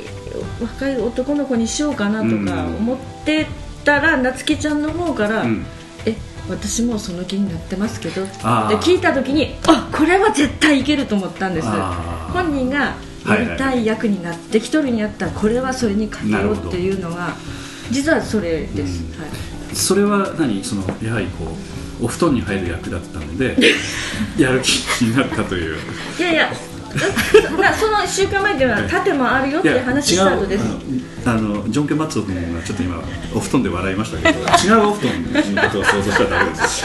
[0.61, 3.47] 若い男の子にしようかなとか思って
[3.85, 5.67] たら、夏希ちゃんの方から、うん、
[6.07, 6.17] え
[6.49, 8.33] 私もその気になってますけどって
[8.79, 11.69] 聞いた時にあこれは絶対いけると思ったんです。
[12.33, 12.95] 本人が
[13.27, 17.35] やりたい役になって一、人にやったらこれはそれに勝てようっていうのが
[17.91, 20.63] 実はそれです、うん、はい、それは何？
[20.65, 21.45] そのやはりこ
[22.01, 23.57] うお布団に入る役だったので
[24.39, 25.77] やる気になったという。
[26.19, 26.53] いやいや
[27.79, 30.65] その1週間前では盾もあるよっていう話スタートです。
[31.27, 33.03] あのジョン・ケ・マッツォ君がちょっと今
[33.35, 34.39] お布団で笑いましたけど。
[34.39, 34.43] 違
[34.81, 35.23] うお布団
[35.55, 36.85] のことを想像したらダメです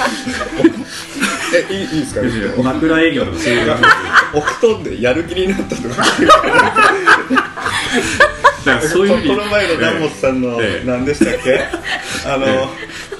[1.69, 2.63] えいいいいですか？
[2.63, 3.75] 枕営業とかそういう
[4.33, 6.03] お布団でやる気になったとか。
[8.81, 11.59] そういうこの前のダンモスさんの何でしたっけ？
[12.25, 12.45] あの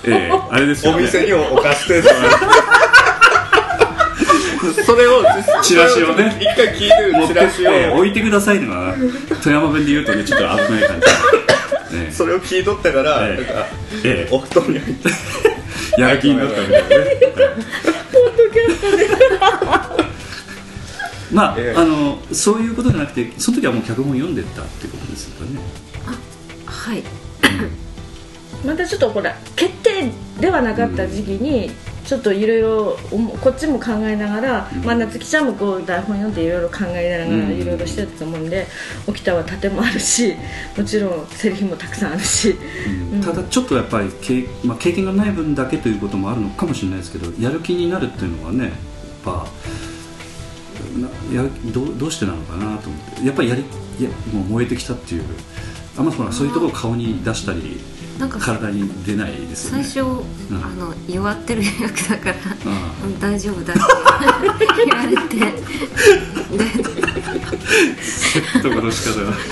[0.06, 0.32] ええ。
[0.50, 2.02] あれですよ、ね、お店にお貸して
[4.86, 5.24] それを
[5.62, 6.38] チラシをね。
[6.40, 7.96] 一回聞いてるチラシを。
[7.96, 8.96] 置いてくださいのは
[9.42, 11.02] 富山弁で言うとねちょっと危ない感
[11.92, 13.68] じ、ね、 それを聞いとったから、ええ、なんか、
[14.04, 15.10] ええ、お布団に入って。
[15.98, 16.96] やる気になったみたいなね。
[18.12, 19.10] ポッドキャストで
[21.32, 25.60] まあ、ええ、あのそういうことじゃなくてその時はもう脚本読んでたってことですよね。
[26.06, 27.04] あはい。
[28.66, 31.72] またちょっとほら決定ではなかった時期に、
[32.06, 32.98] ちょっといろいろ
[33.42, 38.68] こっちも考えながら、うん、まあ、夏希ちゃんもこう台本読んでいろいろ考えながらいろいろしてたと思うんで
[39.08, 40.36] 沖田は盾もあるし
[40.78, 42.56] もちろんセリフもたくさんあるし、
[43.12, 48.74] うん、ただちょっとやっぱり経,、まあ、経験がない分だけということもあるのかもしれないですけどやる気になるっていうのはねやっ
[49.24, 49.48] ぱ
[51.34, 53.26] やどどうしてなのかなと思って。
[53.26, 53.64] やっぱりやり
[54.00, 55.24] やもう燃えてきたっていう。
[55.98, 57.80] あんまそういうところを顔に出したり
[58.20, 59.84] なんか体に出ないですよね。
[59.84, 62.36] 最初、うん、あの弱ってる役だから、
[63.06, 65.54] うん、大丈夫だって 言われて。
[68.02, 69.32] 説得の仕方が。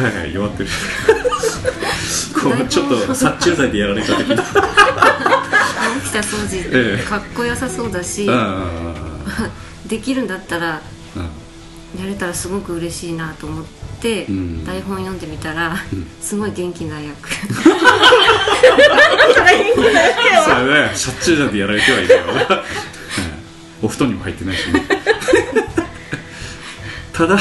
[0.00, 0.68] はいはい弱ってる。
[2.40, 8.26] こうちょっと殺虫剤でやられた時に起きた掃除、ええ、かっこよさそうだし
[9.86, 10.80] できるんだったら
[11.98, 13.79] やれたらすごく嬉しいなと思って。
[14.00, 17.32] て、うん、台本読んでみたら、うん、すごい元気な役。
[17.32, 17.40] そ
[20.62, 20.92] うね。
[20.94, 22.64] しょっちゅうじゃんやられてはいないわ、
[23.82, 24.82] お布団にも入ってないし、ね、
[27.12, 27.38] ただ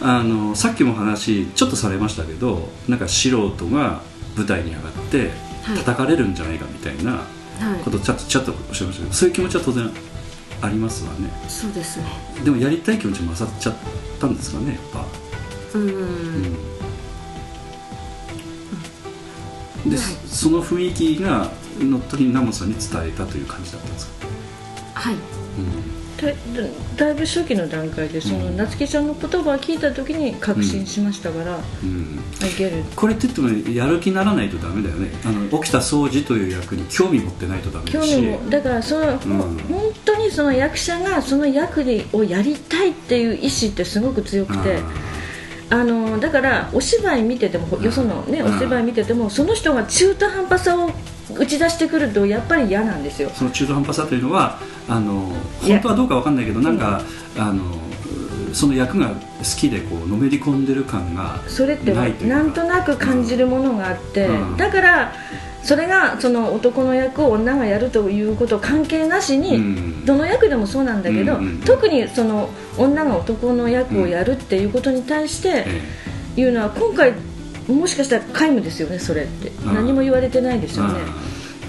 [0.00, 4.02] あのさっきも話ちょっとされましたけどなんか素人が
[4.36, 5.30] 舞台に上がって
[5.78, 7.24] 叩かれるんじゃないかみたいな
[7.84, 9.90] ことちょっとちょっとおっしゃいましたけどそういう気持ちは当然
[10.60, 11.30] ありますわね。
[11.48, 12.04] そうですね。
[12.44, 13.74] でもやりたい気持ちも勝っちゃっ
[14.20, 15.04] たんですかねやっぱ
[15.74, 16.52] うん、
[19.90, 24.12] で、はい、その雰囲気が乗っ取りナモさんに伝えたという感じだったんですか？
[24.94, 25.20] はい、うん。
[26.16, 26.32] だ
[26.96, 31.88] だいぶ初期の段階でその、夏希ちゃんの言葉を聞いた時に確信しましたから、うん。
[31.88, 32.18] うん、
[32.96, 35.12] これって言ってもやる気にならないとダメだよね。
[35.24, 38.10] あの起きた掃除という役に興味持ってないとダメだし。
[38.16, 39.58] 興味もだからその、うん、本
[40.04, 44.80] 当にその役者がその役をやりたいっていう意志ってすごく強くて。
[45.70, 50.90] あのだからお芝居見ててもよその、ね、お芝居見ててもその人が中途半端さを
[51.36, 53.30] 打ち出してくるとやっぱり嫌なんですよ。
[53.34, 54.58] その中途半端さというのは
[54.88, 57.02] あの本当はどうか分かんないけどなんか、
[57.36, 57.62] うん、あの
[58.54, 59.14] その役が好
[59.58, 65.12] きでこうのめり込んでる感がそれってなんとなく感じるものがあって、うん、だから
[65.68, 72.48] それがその男の役を女がやるということ関係なしに、どの役でもそうなんだけど、特にその
[72.78, 75.66] 女が男の役をやるっていうことに対して
[76.38, 77.12] いうのは今回
[77.68, 79.52] もしかしたら皆無ですよねそれって。
[79.66, 81.00] 何も言われてないですよね。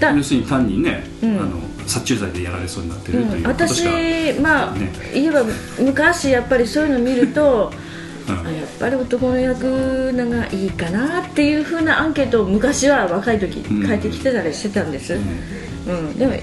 [0.00, 5.44] 要するに単にね、うん、あの殺虫剤でやられそうになってるということしか、私まあ、ね、言えば
[5.78, 7.76] 昔やっぱりそういうのを見るとあ
[8.30, 16.34] やっぱり男の役のがいいかなっていうふうなアンケートを昔は若い時書いてきてたりしてたんです、うん、うん、でも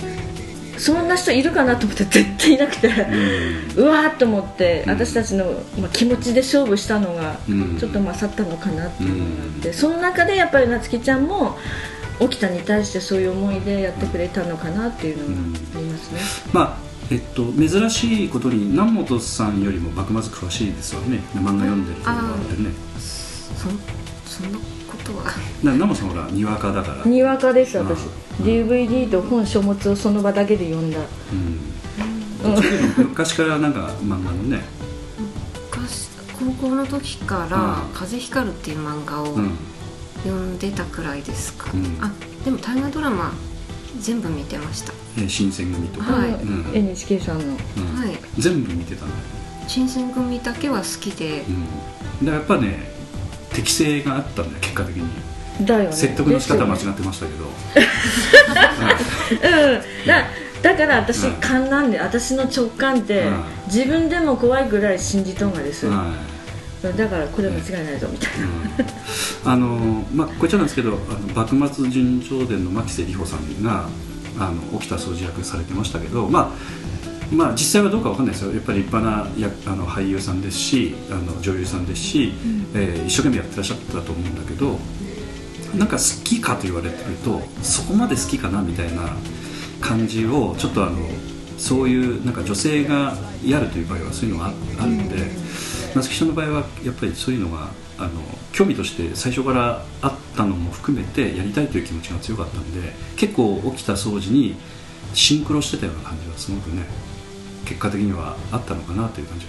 [0.77, 2.87] そんな人いるかなと思って絶対いなくて、
[3.77, 5.45] う わーっと思って、私たちの、
[5.79, 7.37] まあ、気持ちで勝負したのが
[7.79, 11.57] ちょっと勝ったのかなっていうのがあって、その中でやっぱり夏希ちゃんも
[12.19, 16.19] 沖田に対してそういう思いでやってくれたのかなっていうのがありますね。
[16.53, 21.21] まあえっと、珍しいことに南本さんよりも幕末詳しいですよね。
[21.33, 22.69] 漫画読んでるところがあってね。
[22.99, 23.69] そ
[24.29, 25.23] そんなことは。
[25.63, 27.05] 南本さんほらにわかだから。
[27.05, 28.01] にわかです私。
[28.41, 31.35] DVD と本書物をその場だけで読んだ、う
[33.01, 34.61] ん、昔からなんか漫画のね。
[35.71, 39.37] 昔高校の時から「風光る」っていう漫画を
[40.23, 42.11] 読んでたくらいですか、うん、あ
[42.45, 43.33] でも大河ドラマ
[43.99, 44.93] 全部見てました。
[45.27, 46.29] 新選組とか、はい。
[46.31, 49.11] うん、NHK さんの、うん、はい、全部見てたの？
[49.67, 51.43] 新選組だけは好きで、
[52.21, 52.89] うん、だやっぱね
[53.53, 55.07] 適性があったんだよ結果的に。
[55.65, 57.49] だよ、ね、説得の仕方間違ってましたけど、 う
[59.47, 60.07] ん。
[60.07, 60.27] だ
[60.61, 63.25] だから私勘なんで、私の直感って、
[63.67, 65.87] 自分でも怖いぐらい信じとんがです、
[66.81, 68.29] だからこれ間違いないぞみたい
[69.45, 73.87] な、あのまあこちらなんですけどあの幕末純正伝の牧瀬里穂さんが
[74.39, 76.53] あの起きた掃除役されてましたけど、ま
[77.31, 78.53] あ、まあ実際はどうかわかんないですよ。
[78.53, 84.77] やっぱり立派なやあの俳優さんですしあの女優さんですし、うん、えー、一生懸命やってらっしゃったと思うんだけど
[85.75, 89.09] なんか好きかと言われてるとそこまで好きかなみたいな
[89.81, 90.97] 感じをちょっとあの
[91.57, 95.46] そういうなんか女性がやるという場合はそういうのがあるので、
[95.95, 98.37] 夏木さんの場合はやっぱりそういうのがあの。
[98.57, 104.55] 興味として最初からあったのも含めてやりたいという気持ちが強かったんで結構起きた掃除に
[105.13, 106.81] シンクロしてたような感じがすごくね
[107.65, 109.45] 結果的にはあったのかなという感じ。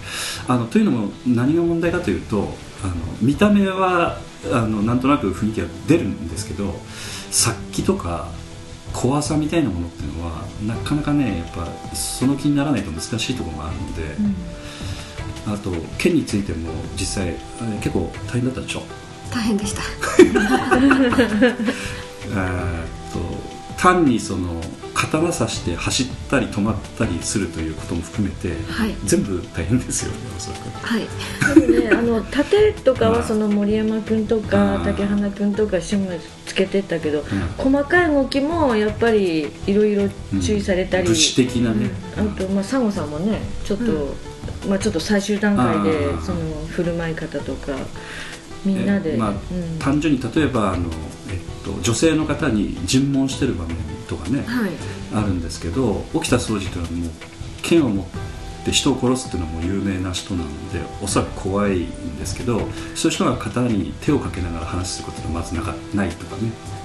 [0.47, 2.53] あのというのも何が問題かというと
[2.85, 4.19] あの見た目は
[4.53, 6.75] あのなんとなく雰囲気が出るんですけど
[7.31, 8.29] 殺気とか
[8.93, 11.67] 怖さみたいなものっていうのはなかなかねやっぱ
[11.97, 14.35] その気にならないと難しいところがあるので、うん、
[15.53, 17.35] あと剣についても実際
[17.81, 18.83] 結構大変だったでしょ？
[19.33, 19.83] 大変でした。
[22.29, 23.19] えっと
[23.77, 24.61] 単にその
[24.93, 30.69] 刀さして走ったり止まったりするということも含めて、はい、全部大変ですよねおそらく。
[30.85, 31.03] はい。
[31.71, 37.27] ねあの盾とかはその森山君とか竹花君とか志村つけてったけど、うん、
[37.57, 40.09] 細かい動きもやっぱりいろいろ
[40.43, 44.17] 注意されたり、うん、物資的なね、あとまあ佐護さんもねちょっと、
[44.67, 47.77] まあちょっと最終段階でその振る舞い方とか
[48.65, 49.33] みんなで、まあ、
[49.79, 50.91] 単純に例えばあの、
[51.31, 53.77] えっと、女性の方に尋問してる場面
[54.09, 54.71] とかね、はい、
[55.15, 57.11] あるんですけど沖田総司というのはもう
[57.63, 58.07] 剣を持っ
[58.65, 62.59] て人を殺すっていうのはもう有名な人なのでおそらく怖いんですけど
[62.95, 66.51] そういう人が刀に手をかけながら話することがまずなかないとかね。
[66.51, 66.78] だ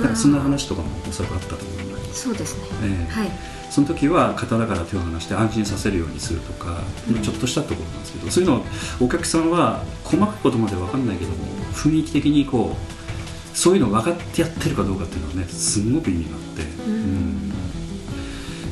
[0.00, 3.30] からそんな話とかもおそらくあったと思いますそうですね、えー、はい。
[3.70, 8.64] その時は刀から手を離して安心させるようにするとか、うん、ちょっとしたところなんですけどそういうのを
[9.00, 11.36] お客さんは細かいことまで分かんないけども
[11.72, 17.52] 雰囲気的にこうそういうの分かってやってるかどうかっていうのはねすごく意味があって、うん、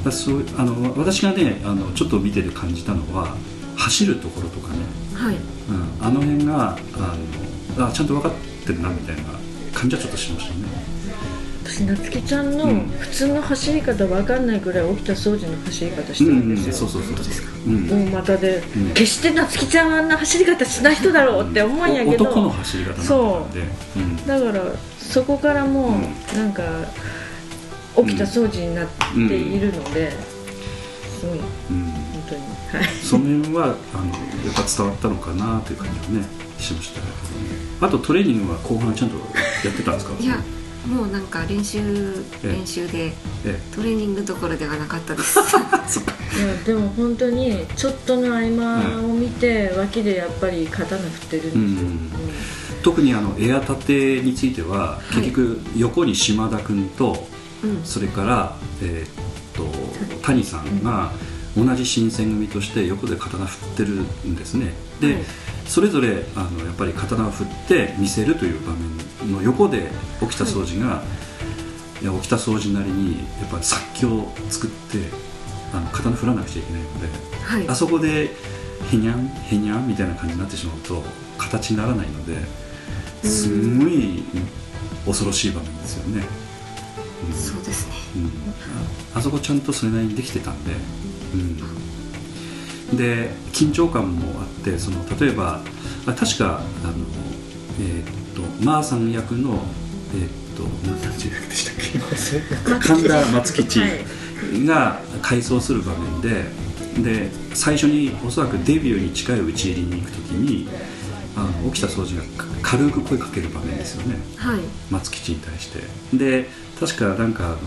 [0.02, 3.36] だそうあの私がねあのちょっと見てて感じたのは
[3.76, 4.78] 走るところとかね、
[5.14, 5.36] はい。
[5.36, 7.16] うん、あの辺があ
[7.78, 8.32] のあちゃんと分かっ
[8.66, 9.22] てるなみたいな
[9.72, 10.97] 感じはちょっとしましたね。
[11.78, 12.66] 私夏希ちゃんの
[12.98, 17.14] 普通の走り方わかんないぐらい起きた掃除の走り方してるんですよ、そうそうそう
[17.88, 18.62] 大股で、
[18.94, 23.62] 決して夏希ちゃんはあんな走り方しない人だろうって思うんやけど、男の走り方なんで
[24.26, 24.64] だから
[24.98, 25.90] そこからも
[26.34, 26.62] うなんか
[27.96, 31.48] 起きた掃除になっているので、すごい、本
[32.28, 34.06] 当に、はい、その辺はあの
[34.44, 36.26] やっぱ伝わったのかなという感じはね
[36.58, 37.12] しましたけど、ね、
[37.80, 39.16] あとトレーニングは後半ちゃんと
[39.64, 40.14] やってたんですか？
[40.18, 40.36] いや
[40.88, 43.12] もうなんか練習練習で
[43.74, 45.38] トレーニングどころではなかったです。
[46.38, 52.10] いやでも本当にちょっとの合間を見て脇でやっぱり刀振ってるんですよ、うん、
[52.82, 57.26] 特にあのエア立てについては結局横に島田君と、
[57.84, 59.66] それから、えー、っ
[60.12, 61.12] と谷さんが
[61.56, 63.88] 同じ新選組として横で刀振ってる
[64.28, 64.74] んですね。
[65.00, 65.22] で、はい
[65.68, 69.90] それぞれあのやっぱり刀を振って見せるという場面の横で
[70.22, 71.02] 沖田総司が、は
[72.00, 74.98] い、いや沖田総司なりにやっぱり殺気を作って
[75.72, 77.08] あの刀振らなくちゃいけないので、
[77.44, 78.30] はい、あそこで
[78.90, 81.02] へにゃんへにゃんみたいな感じになってしまうと
[81.36, 82.38] 形にならないので
[83.22, 84.22] すんごい
[85.04, 86.24] 恐ろしい場面ですよね、
[87.26, 90.72] うん、そうですね、うん、あそこちゃんとそれなりにできてたんで、
[91.34, 91.87] うん
[92.94, 95.60] で緊張感もあってその例えば
[96.06, 96.94] 確かあの、
[97.80, 99.62] えー、っとマーさん役の
[100.14, 102.86] えー、っと何て役でしたっけ？
[102.86, 103.80] 神田松吉。
[104.64, 106.44] が回想する場面で
[107.02, 110.68] で最初におそらくデビューに近い討ち入りに行く時に
[111.36, 112.22] あの沖田総司が
[112.62, 114.60] 軽く声かける場面ですよね、はい、
[114.90, 115.80] 松吉に対して。
[116.16, 117.58] で確かなんかあの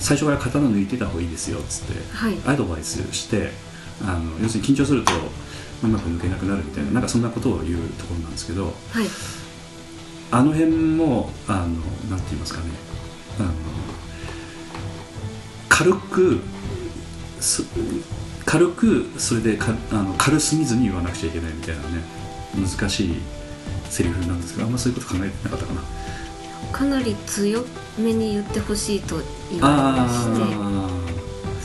[0.00, 3.52] 最初から刀抜いてた方がいいですよっつって、はい、アドバイスして
[4.02, 5.12] あの要するに緊張すると
[5.82, 8.74] うまく抜けなくなるみたいななんかそんなことを言うところなんですけど、はい、
[10.30, 11.66] あの辺もあの
[12.10, 12.66] なんて言いますかね。
[13.38, 13.50] あの
[15.68, 16.40] 軽く
[18.46, 21.88] 軽くそれでかあの軽すぎずに言わなくちゃいけないみたいなね
[22.54, 23.14] 難しい
[23.90, 25.82] セリフなんですけどあんまそういうこと考えてなかったかな。
[26.72, 27.64] かなり強
[27.98, 29.16] めに言ってほしいと
[29.50, 30.95] 言われまして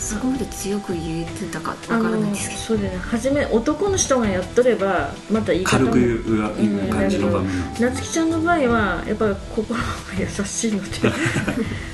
[0.02, 2.62] そこまで強く言えてたかわからないですけど。
[2.62, 2.98] そうだね。
[2.98, 7.50] 初め男の人がやっとればまた言い方も軽く言う感じの場面
[7.80, 9.84] 夏希ちゃんの場合はやっぱり心が
[10.20, 10.90] 優しいので。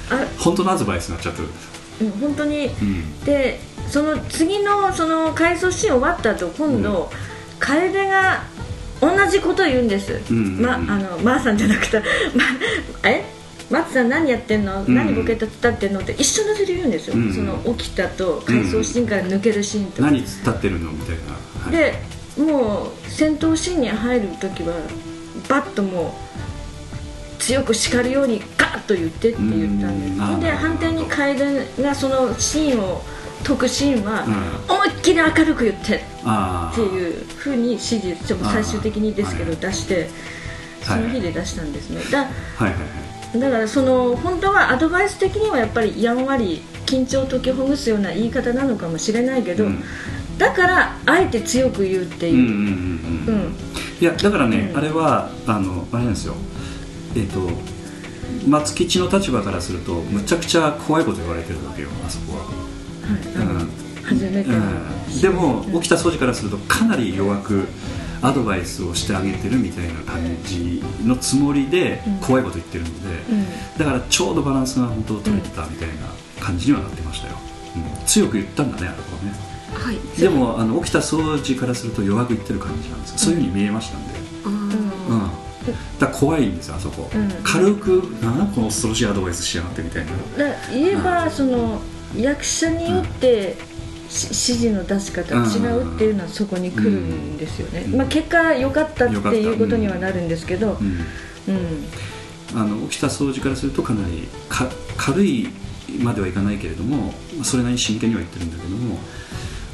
[0.09, 1.49] あ 本当のアドバイスになっちゃってる。
[2.01, 8.43] うん本当に、うん、でその次のその回想シーン終わった後今度、うん、楓が
[9.01, 11.99] 同じこと言うんです、うんうんうん、まあのまー、あ、さんじゃなくて、
[12.35, 12.43] ま、
[13.09, 13.36] え？
[13.69, 15.99] 松さん何やってんの、うん、何ボケと立ってんの？
[15.99, 21.99] って一緒のセリフ言うんですよ、うん、その起きたと回想シーンから抜けるシーンと、何立ってるのみたいな、はい、で
[22.41, 24.73] もう戦闘シーンに入る時は
[25.49, 26.15] バッとも
[27.39, 30.41] う強く叱るようにガッと言ってって言ったんです。
[30.41, 33.01] で反対に楓がそのシーンを
[33.43, 34.25] 解くシーンは、
[34.67, 35.99] 思いっきり明るく言ってっ
[36.75, 40.09] ていうふうに指示最終的にですけど出して
[40.81, 42.29] その日で出したんですね、だはい
[42.63, 49.83] はいはいだからその本当はアドバイス的にはやっぱりやんわり緊張を解きほぐすような言い方なのかもしれないけど、うん。
[50.37, 53.43] だからあえて強く言うっていう、うんうんうんうん。
[53.45, 53.55] うん。
[53.99, 54.77] いやだからね、うん。
[54.77, 56.35] あれはあのあれなんですよ。
[57.15, 57.49] えっ、と
[58.47, 62.53] 松吉の立場からするとむちゃくちゃ怖いこと言われてるわけよあそこは、は
[63.17, 63.45] い。
[63.45, 63.69] うん。
[64.03, 65.21] 初めての、うん。
[65.21, 67.67] でも沖田総司からするとかなり弱く
[68.21, 72.17] アドバイスをしてあげてるみたいな感じのつもりでうん。
[72.19, 73.45] 怖いこと言ってるので、うん。
[73.77, 75.93] だからちょうどバランスが本当取れてたみたいな
[76.39, 77.35] 感じにはなってましたよ、
[77.75, 78.05] うん。
[78.05, 79.47] 強く言ったんだねあれはね。
[79.73, 80.19] はい。
[80.19, 84.13] でもあの沖田総司からすると弱く言ってる感じなんですそういうふうに見えましたんで、
[84.45, 85.31] うん、
[85.99, 87.29] だ怖いんですよあそこ、うん。
[87.43, 87.89] 軽く
[88.21, 90.11] なこの恐ろしいアドバイスしやがってみたいな。
[90.71, 91.81] 言えば、その
[92.15, 93.76] 役者によって、し
[94.09, 97.97] 指示の出し方うん違うっていうのはそこに来るんですよね、うん。
[97.97, 100.77] まあ、結果良かったっていうことにはなるんですけど、
[102.55, 105.49] あの沖田総司からするとかなりか軽い
[106.01, 108.97] まではいかないけれどもそれなりに真剣には言ってるんだけども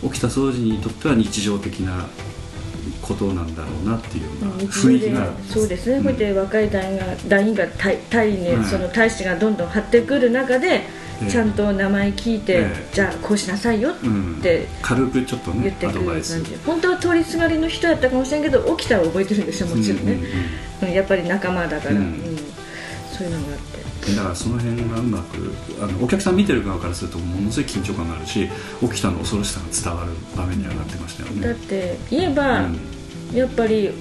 [0.03, 2.07] 沖田総司にとっては日常的な
[3.01, 5.31] ことなんだろうなっていうような雰囲気が。
[5.47, 6.03] そうですね、うん。
[6.03, 12.89] こうやって若い団員が団員が隊隊に、はいその大使がどんどん張ってくる中で、ええちゃんと名前聞いて、ええ。
[12.93, 14.39] じゃあこうしなさいよっうん。
[14.41, 20.19] て軽くちょっとね言ってくる感じ、本当は通りすがりの人やったかもしれんけど起きたら覚えてるんですよもちろんね、
[20.82, 23.59] うんやっぱり仲間だから、そういうのがあっ
[24.03, 24.15] て。
[24.15, 28.49] だからその辺がうまくあのお客さん見てる側からするとものすごい緊張感があるし
[28.82, 31.65] 沖田の恐ろしさが伝わる場面にはなってましたよだっね。
[31.67, 32.80] て言えば、うん。
[33.34, 33.91] やっぱり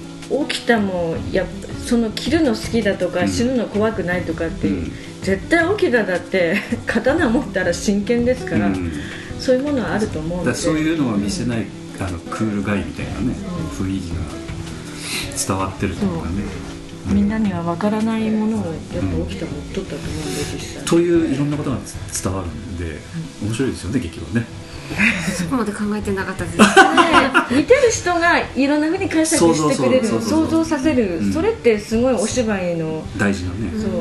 [0.49, 1.45] 起きたもや
[1.85, 3.27] その着るの好きだとか、うん。
[3.29, 4.91] 死ぬの怖くないとかって、うん
[5.23, 8.91] 絶対起きただって 刀持ったら真剣ですから、うん。
[9.39, 10.53] そういうものはあると思うので。
[10.53, 11.65] そういうのは見せない
[11.99, 13.35] あのクールガイみたいなね
[13.77, 14.15] 雰囲気が
[15.47, 16.73] 伝わってるというかね。
[17.07, 20.85] みんなには分からないものをやっぱ起きた持っとったと思うんで実際。
[20.85, 21.77] といういろんなことが
[22.23, 22.97] 伝わるんで
[23.41, 24.45] 面白いですよね劇はね。
[25.37, 26.65] そこまで考えてなかったですね。
[27.51, 31.33] 似てる人がいろんなふうに解釈してくれる想像させる、うん。
[31.33, 33.71] それってすごいお芝居の、大事なね。
[33.81, 33.91] そう。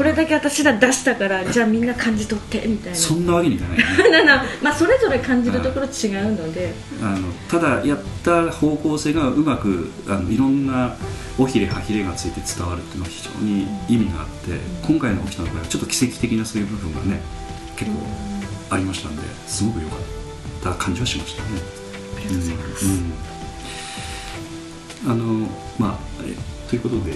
[0.00, 2.98] これだけ私ら出したからじゃあみんな感じ取ってみたいな。
[2.98, 3.84] そんなわけにいかないよ
[4.24, 4.48] ね。
[4.64, 6.72] まあそれぞれ感じるところ違うので、
[7.02, 10.96] あのただやった方向性がうまくあのいろんな
[11.36, 17.20] 尾ひれはひれがついて伝わるっていうのは非常に意味があって今回の沖田の場合はちょっと奇跡的なそういう部分がね
[17.76, 17.98] 結構
[18.70, 19.98] ありましたんですごく良かっ
[20.64, 20.74] た。
[20.82, 21.48] 感じはしましたね。
[22.16, 22.86] ありがとうございます。
[25.06, 25.46] あの
[25.78, 26.34] まあえ
[26.70, 27.12] ということで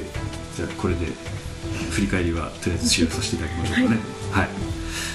[0.55, 1.07] じゃあこれで
[1.91, 4.01] 振り返りはとりあえず終了させていただきましょうかね。
[4.33, 4.49] はい、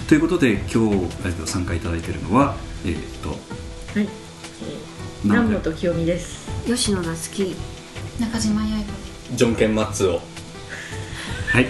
[0.07, 2.55] ということで今日えっと参加いただいているのは
[2.85, 3.37] えっとはい、
[3.95, 4.29] えー
[5.21, 6.47] 南本清美です。
[6.65, 7.53] 吉野夏樹
[8.21, 10.21] 中島八重子ジョンケンマッツを。
[11.51, 11.67] はい。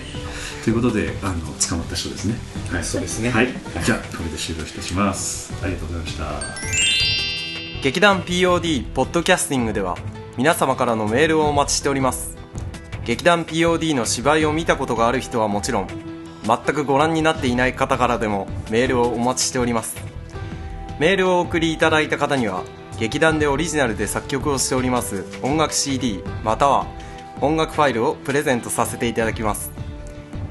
[0.63, 2.35] ということで、あの捕まった人ですね。
[2.71, 3.31] はい、そうですね。
[3.31, 3.47] はい、
[3.83, 5.51] じゃあこれで終了いたします。
[5.63, 6.79] ありがとうございました。
[7.81, 9.97] 劇団 POD ポッドキャスティングでは
[10.35, 12.38] 皆様からのメールをお待ちしております
[13.09, 15.87] 劇団 POD の芝居を見たことがある人はもちろん
[16.43, 19.95] 全くご覧になっていない方からでもメールをお待ちしております。
[20.99, 22.63] メールをお送りいただいた方には
[22.99, 26.85] 劇団でオリジナルで作曲をしております音楽 CD または
[27.41, 29.71] 音楽ファイルをプレゼントさせていただきます。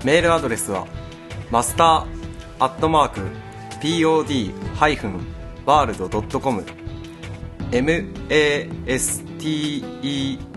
[0.04, 0.88] メールアドレスは
[1.52, 2.06] マスター
[2.58, 3.20] アットマーク
[3.80, 5.20] POD-world.com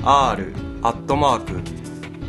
[0.01, 1.80] master アットマーク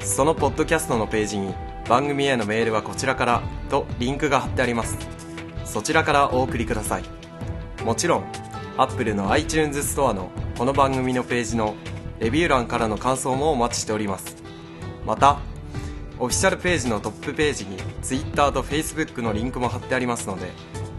[0.00, 1.54] そのポッドキャストのページに
[1.88, 4.96] 番組へのメールはこちらからとリンクが貼ってあります。
[5.64, 7.04] そちらからお送りください。
[7.84, 8.24] もちろん
[8.76, 11.74] Apple の iTunes ストアのこの番組のページの
[12.18, 14.36] レビュー欄からの感想もお待ちしております。
[15.06, 15.38] また
[16.18, 20.50] オフィシャルページのトップページに Twitter と Facebook のリンクも貼ってありますので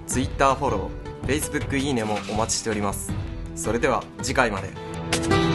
[0.07, 3.11] Twitter フォロー Facebook いいねもお待ちしております。
[3.55, 5.50] それでは次回まで。